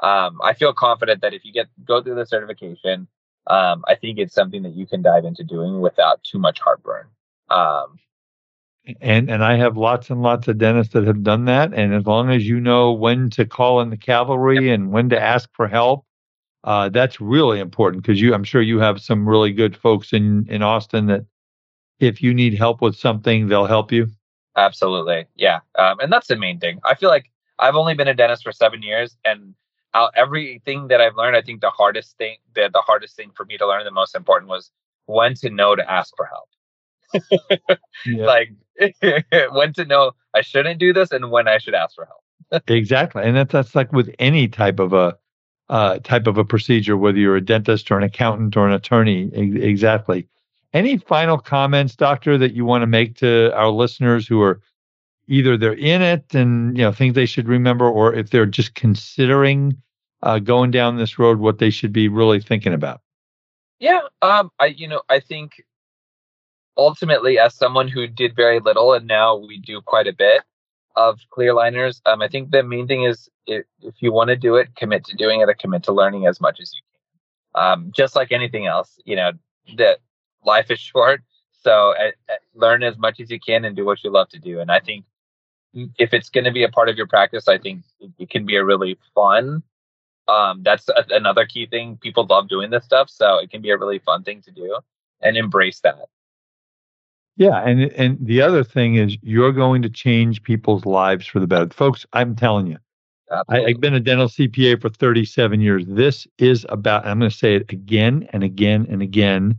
[0.00, 3.06] um, I feel confident that if you get go through the certification,
[3.46, 7.06] um, I think it's something that you can dive into doing without too much heartburn.
[7.48, 8.00] Um,
[9.00, 11.72] and and I have lots and lots of dentists that have done that.
[11.72, 15.20] And as long as you know when to call in the cavalry and when to
[15.20, 16.04] ask for help,
[16.64, 20.46] uh, that's really important because you, I'm sure you have some really good folks in
[20.48, 21.24] in Austin that
[22.00, 24.08] if you need help with something, they'll help you.
[24.56, 25.60] Absolutely, yeah.
[25.78, 26.80] Um, and that's the main thing.
[26.84, 29.54] I feel like I've only been a dentist for seven years, and
[29.94, 33.44] uh, everything that I've learned, I think the hardest thing, the, the hardest thing for
[33.46, 34.70] me to learn, the most important was
[35.06, 36.48] when to know to ask for help.
[38.06, 38.52] Like
[39.52, 42.64] when to know I shouldn't do this and when I should ask for help.
[42.68, 45.16] exactly, and that's that's like with any type of a
[45.68, 49.30] uh, type of a procedure, whether you're a dentist or an accountant or an attorney.
[49.34, 50.28] E- exactly.
[50.72, 54.60] Any final comments, doctor, that you want to make to our listeners who are
[55.26, 58.74] either they're in it and you know things they should remember, or if they're just
[58.74, 59.76] considering
[60.22, 63.00] uh, going down this road, what they should be really thinking about?
[63.78, 65.62] Yeah, um, I you know I think
[66.76, 70.42] ultimately, as someone who did very little and now we do quite a bit
[70.96, 74.36] of clear aligners, um, I think the main thing is if, if you want to
[74.36, 77.62] do it, commit to doing it or commit to learning as much as you can.
[77.62, 79.32] Um, just like anything else, you know,
[79.76, 79.98] that
[80.44, 81.22] life is short.
[81.62, 84.38] So uh, uh, learn as much as you can and do what you love to
[84.38, 84.60] do.
[84.60, 85.06] And I think
[85.98, 88.44] if it's going to be a part of your practice, I think it, it can
[88.44, 89.62] be a really fun.
[90.28, 91.98] Um, that's a, another key thing.
[92.00, 94.78] People love doing this stuff, so it can be a really fun thing to do,
[95.20, 96.08] and embrace that.
[97.36, 101.46] Yeah, and and the other thing is you're going to change people's lives for the
[101.46, 102.06] better, folks.
[102.12, 102.78] I'm telling you,
[103.48, 105.84] I, have been a dental CPA for 37 years.
[105.86, 107.06] This is about.
[107.06, 109.58] I'm going to say it again and again and again.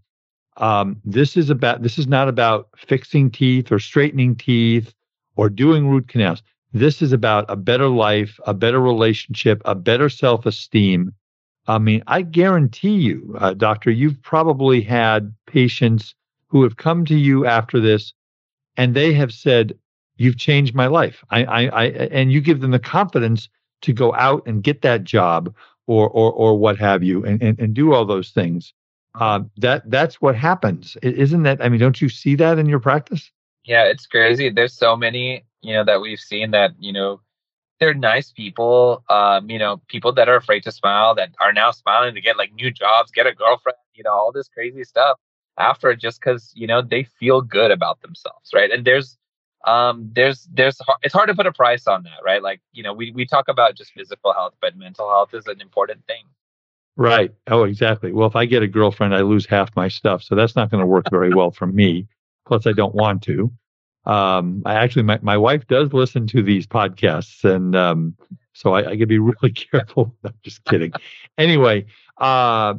[0.58, 1.82] Um, this is about.
[1.82, 4.94] This is not about fixing teeth or straightening teeth
[5.36, 6.42] or doing root canals.
[6.72, 11.14] This is about a better life, a better relationship, a better self-esteem.
[11.68, 16.14] I mean, I guarantee you, uh, doctor, you've probably had patients
[16.48, 18.14] who have come to you after this
[18.78, 19.78] and they have said,
[20.18, 21.26] You've changed my life.
[21.30, 23.50] I, I, I and you give them the confidence
[23.82, 25.54] to go out and get that job
[25.88, 28.74] or or or what have you and, and, and do all those things.
[29.20, 30.96] Uh, that that's what happens.
[31.02, 33.30] Isn't that I mean, don't you see that in your practice?
[33.66, 34.50] Yeah, it's crazy.
[34.50, 37.20] There's so many, you know, that we've seen that, you know,
[37.82, 41.72] they're nice people, um, you know, people that are afraid to smile that are now
[41.72, 45.20] smiling to get like new jobs, get a girlfriend, you know, all this crazy stuff
[45.58, 48.72] after just because you know they feel good about themselves right?
[48.72, 49.18] And there's
[49.66, 52.42] um there's there's it's hard to put a price on that right?
[52.42, 55.62] Like you know we, we talk about just physical health but mental health is an
[55.62, 56.24] important thing.
[56.98, 57.34] Right.
[57.48, 58.12] Oh exactly.
[58.12, 60.82] Well if i get a girlfriend i lose half my stuff so that's not going
[60.82, 62.08] to work very well for me.
[62.48, 63.52] Plus i don't want to.
[64.06, 68.16] Um i actually my, my wife does listen to these podcasts and um
[68.54, 70.16] so i, I could be really careful.
[70.24, 70.92] I'm just kidding.
[71.38, 71.86] Anyway
[72.18, 72.76] uh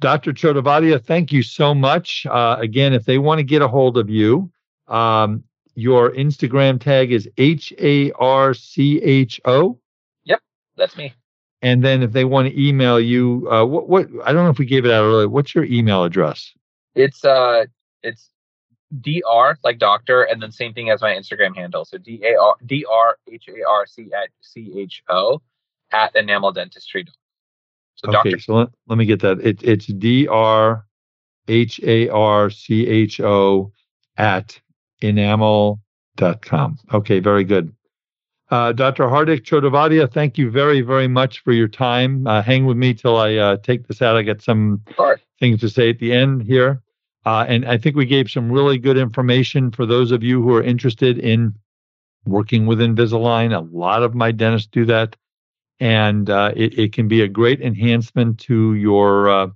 [0.00, 0.32] Dr.
[0.32, 2.26] Chodavadia, thank you so much.
[2.26, 4.50] Uh, again, if they want to get a hold of you,
[4.88, 5.44] um,
[5.74, 9.78] your Instagram tag is H A R C H O.
[10.24, 10.40] Yep,
[10.76, 11.14] that's me.
[11.62, 14.58] And then if they want to email you, uh, what, what, I don't know if
[14.58, 15.28] we gave it out earlier.
[15.28, 16.52] What's your email address?
[16.94, 17.66] It's, uh,
[18.02, 18.30] it's
[19.00, 21.84] dr like doctor, and then same thing as my Instagram handle.
[21.84, 25.40] So d a r d r h a r c c h o
[25.92, 27.04] at enamel dentistry.
[27.06, 27.12] So
[28.04, 29.40] okay, so let, let me get that.
[29.40, 30.86] It, it's d r
[31.48, 33.72] h a r c h o
[34.16, 34.60] at
[35.02, 36.78] enamel.com.
[36.92, 37.74] Okay, very good.
[38.50, 39.04] Uh, Dr.
[39.04, 42.26] Hardik Chodavadia, thank you very, very much for your time.
[42.26, 44.16] Uh, hang with me till I uh, take this out.
[44.16, 45.20] I got some sure.
[45.38, 46.82] things to say at the end here.
[47.24, 50.54] Uh, and I think we gave some really good information for those of you who
[50.54, 51.54] are interested in
[52.24, 53.56] working with Invisalign.
[53.56, 55.14] A lot of my dentists do that.
[55.80, 59.48] And uh, it, it, can be a great enhancement to your uh,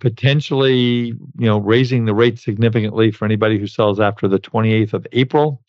[0.00, 5.06] potentially, you know, raising the rate significantly for anybody who sells after the 28th of
[5.12, 5.62] April.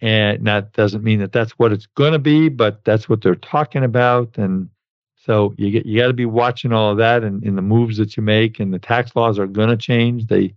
[0.00, 3.34] And that doesn't mean that that's what it's going to be, but that's what they're
[3.34, 4.38] talking about.
[4.38, 4.68] And
[5.16, 7.96] so you get you got to be watching all of that and in the moves
[7.96, 8.60] that you make.
[8.60, 10.26] And the tax laws are going to change.
[10.26, 10.54] They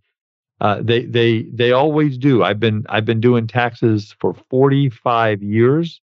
[0.59, 2.43] uh, they they they always do.
[2.43, 5.99] I've been I've been doing taxes for 45 years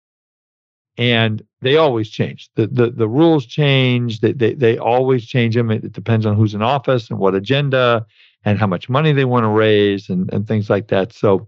[0.97, 2.49] and they always change.
[2.55, 4.21] The the, the rules change.
[4.21, 5.71] They, they they always change them.
[5.71, 8.05] It, it depends on who's in office and what agenda
[8.45, 11.11] and how much money they want to raise and, and things like that.
[11.11, 11.47] So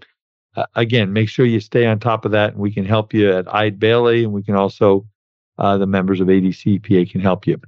[0.57, 3.31] uh, again, make sure you stay on top of that, and we can help you
[3.31, 5.05] at Eide Bailly, and we can also
[5.59, 7.59] uh, the members of ADCPA can help you.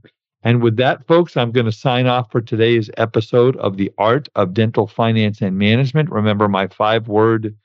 [0.43, 4.29] And with that, folks, I'm going to sign off for today's episode of the Art
[4.35, 6.09] of Dental Finance and Management.
[6.09, 7.55] Remember my five word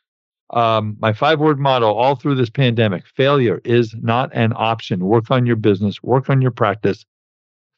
[0.51, 5.05] um, my five word motto all through this pandemic failure is not an option.
[5.05, 7.05] Work on your business, work on your practice.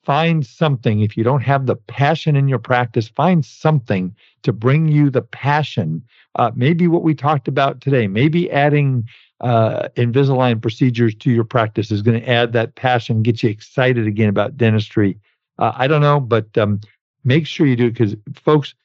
[0.06, 1.00] Find something.
[1.00, 5.22] If you don't have the passion in your practice, find something to bring you the
[5.22, 6.00] passion.
[6.36, 9.08] Uh, maybe what we talked about today, maybe adding
[9.40, 14.06] uh, Invisalign procedures to your practice is going to add that passion, get you excited
[14.06, 15.18] again about dentistry.
[15.58, 16.80] Uh, I don't know, but um,
[17.24, 18.76] make sure you do because, folks,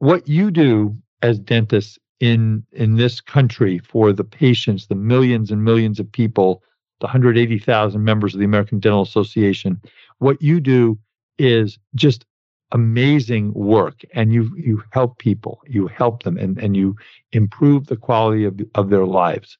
[0.00, 5.64] what you do as dentists in in this country for the patients, the millions and
[5.64, 6.62] millions of people,
[7.02, 9.80] the 180,000 members of the American Dental Association.
[10.18, 10.98] What you do
[11.36, 12.24] is just
[12.70, 16.96] amazing work and you you help people you help them and, and you
[17.32, 19.58] improve the quality of, of their lives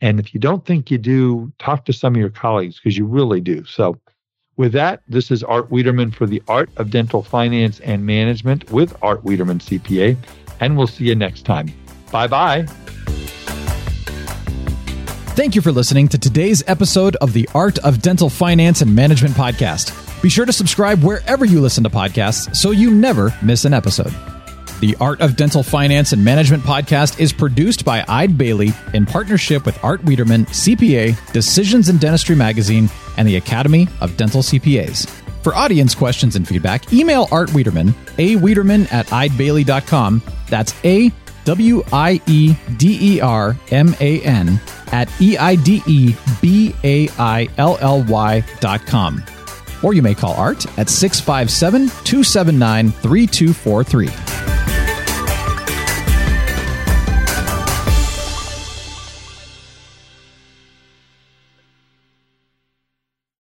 [0.00, 3.06] and if you don't think you do talk to some of your colleagues because you
[3.06, 3.98] really do so
[4.56, 8.96] with that this is art wiederman for the art of dental finance and management with
[9.02, 10.16] art wiederman cpa
[10.60, 11.66] and we'll see you next time
[12.14, 12.68] Bye bye.
[15.34, 19.34] Thank you for listening to today's episode of the Art of Dental Finance and Management
[19.34, 20.22] podcast.
[20.22, 24.14] Be sure to subscribe wherever you listen to podcasts so you never miss an episode.
[24.78, 29.66] The Art of Dental Finance and Management podcast is produced by Eide Bailly in partnership
[29.66, 35.10] with Art Wiederman, CPA, Decisions in Dentistry Magazine, and the Academy of Dental CPAs.
[35.42, 40.22] For audience questions and feedback, email Art Wiederman, a Wiederman at eidebailly.com.
[40.48, 41.10] That's A
[41.44, 44.60] W I E D E R M A N
[44.92, 49.22] at E I D E B A I L L Y dot com.
[49.82, 54.53] Or you may call Art at 657 279 3243.